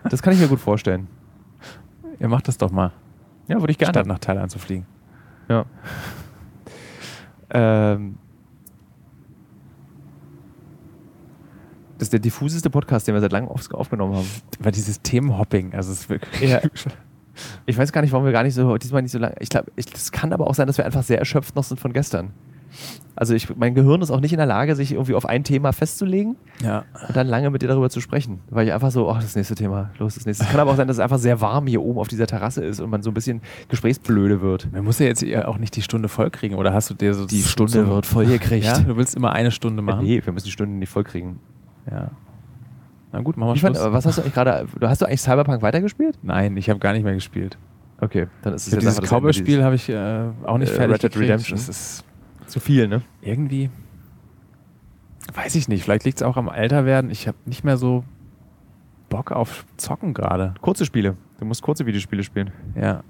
[0.09, 1.05] Das kann ich mir gut vorstellen.
[2.19, 2.91] Ihr macht das doch mal,
[3.47, 3.93] Ja, würde ich gerne.
[3.93, 4.85] statt nach Thailand zu fliegen.
[5.47, 5.65] Ja.
[7.51, 8.19] Ähm,
[11.97, 14.27] das ist der diffuseste Podcast, den wir seit langem auf, aufgenommen haben.
[14.59, 16.49] Weil dieses Themenhopping, also es ist wirklich.
[16.49, 16.61] Ja.
[17.65, 19.33] Ich weiß gar nicht, warum wir gar nicht so, diesmal nicht so lange.
[19.39, 21.93] Ich glaube, es kann aber auch sein, dass wir einfach sehr erschöpft noch sind von
[21.93, 22.33] gestern.
[23.15, 25.73] Also ich, mein Gehirn ist auch nicht in der Lage, sich irgendwie auf ein Thema
[25.73, 26.85] festzulegen Ja.
[27.07, 28.39] und dann lange mit dir darüber zu sprechen.
[28.49, 30.45] Weil ich einfach so, ach, das nächste Thema, los, das nächste.
[30.45, 32.63] Es kann aber auch sein, dass es einfach sehr warm hier oben auf dieser Terrasse
[32.63, 34.71] ist und man so ein bisschen gesprächsblöde wird.
[34.71, 37.13] Man muss ja jetzt ja auch nicht die Stunde voll kriegen, oder hast du dir
[37.13, 38.65] so Die Stunde wird voll gekriegt.
[38.65, 40.03] Ja, du willst immer eine Stunde machen.
[40.05, 41.39] Nee, wir müssen die Stunde nicht voll kriegen.
[41.91, 42.11] Ja.
[43.11, 43.85] Na gut, machen wir fand, Schluss.
[43.85, 46.17] aber was hast du eigentlich gerade, hast du eigentlich Cyberpunk weitergespielt?
[46.21, 47.57] Nein, ich habe gar nicht mehr gespielt.
[48.01, 50.93] Okay, dann ist es hab jetzt dieses Cowboy-Spiel habe ich äh, auch nicht Äh, fertig
[50.93, 51.21] Red Dead.
[51.21, 51.57] Redemption.
[51.57, 52.05] Das ist
[52.49, 53.01] Zu viel, ne?
[53.21, 53.69] irgendwie,
[55.33, 57.11] weiß ich nicht, vielleicht liegt es auch am Älterwerden.
[57.11, 58.03] Ich habe nicht mehr so
[59.09, 60.53] Bock auf Zocken gerade.
[60.61, 61.15] Kurze Spiele.
[61.39, 62.51] Du musst kurze Videospiele spielen.
[62.75, 63.03] Ja.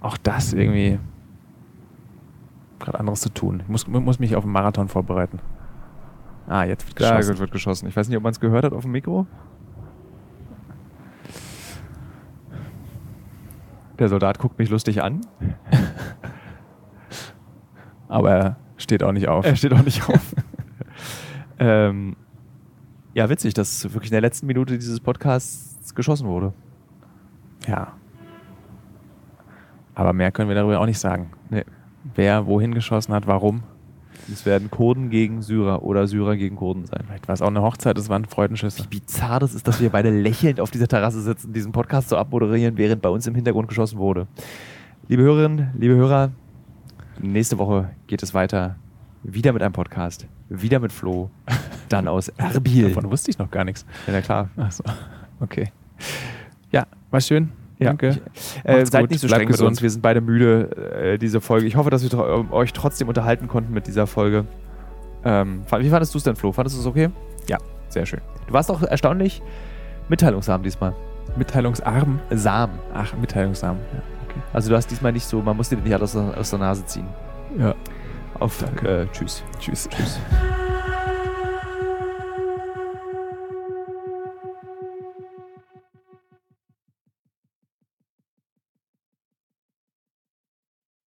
[0.00, 0.98] Auch das irgendwie
[2.78, 3.60] gerade anderes zu tun.
[3.62, 5.40] Ich muss, muss mich auf einen Marathon vorbereiten.
[6.46, 7.32] Ah, jetzt wird Ja, geschossen.
[7.32, 7.88] gut, wird geschossen.
[7.88, 9.26] Ich weiß nicht, ob man es gehört hat auf dem Mikro.
[13.98, 15.20] Der Soldat guckt mich lustig an.
[18.08, 19.44] Aber er steht auch nicht auf.
[19.44, 20.34] Er steht auch nicht auf.
[21.58, 22.16] ähm,
[23.14, 26.52] ja, witzig, dass wirklich in der letzten Minute dieses Podcasts geschossen wurde.
[27.66, 27.92] Ja.
[29.94, 31.30] Aber mehr können wir darüber auch nicht sagen.
[31.50, 31.64] Nee.
[32.14, 33.62] Wer wohin geschossen hat, warum.
[34.32, 37.00] Es werden Kurden gegen Syrer oder Syrer gegen Kurden sein.
[37.06, 38.84] Vielleicht war es auch eine Hochzeit, es waren Freudenschüsse.
[38.84, 42.16] Wie bizarr das ist, dass wir beide lächelnd auf dieser Terrasse sitzen, diesen Podcast so
[42.16, 44.26] abmoderieren, während bei uns im Hintergrund geschossen wurde.
[45.08, 46.30] Liebe Hörerinnen, liebe Hörer,
[47.20, 48.76] nächste Woche geht es weiter.
[49.22, 50.26] Wieder mit einem Podcast.
[50.48, 51.30] Wieder mit Flo.
[51.88, 52.88] Dann aus Erbil.
[52.88, 53.84] Davon wusste ich noch gar nichts.
[54.06, 54.48] Ja, na klar.
[54.56, 54.84] Achso,
[55.40, 55.72] okay.
[56.70, 57.50] Ja, war schön.
[57.78, 57.88] Ja.
[57.88, 58.18] Danke.
[58.64, 59.82] Äh, seid gut, nicht so bleibt streng mit uns.
[59.82, 60.76] Wir sind beide müde,
[61.14, 61.66] äh, diese Folge.
[61.66, 64.46] Ich hoffe, dass wir tro- euch trotzdem unterhalten konnten mit dieser Folge.
[65.24, 66.52] Ähm, wie fandest du es denn, Flo?
[66.52, 67.08] Fandest du es okay?
[67.48, 67.58] Ja,
[67.88, 68.20] sehr schön.
[68.46, 69.42] Du warst auch erstaunlich
[70.08, 70.94] mitteilungsarm diesmal.
[71.36, 72.18] Mitteilungsarm.
[72.30, 72.70] Sam.
[72.94, 73.76] Ach, Mitteilungsarm.
[73.92, 74.40] Ja, okay.
[74.52, 76.84] Also du hast diesmal nicht so, man musste dir nicht alles aus, aus der Nase
[76.86, 77.08] ziehen.
[77.58, 77.74] Ja.
[78.38, 79.02] Auf Danke.
[79.02, 79.42] Äh, tschüss.
[79.58, 79.88] Tschüss.
[79.88, 80.18] Tschüss.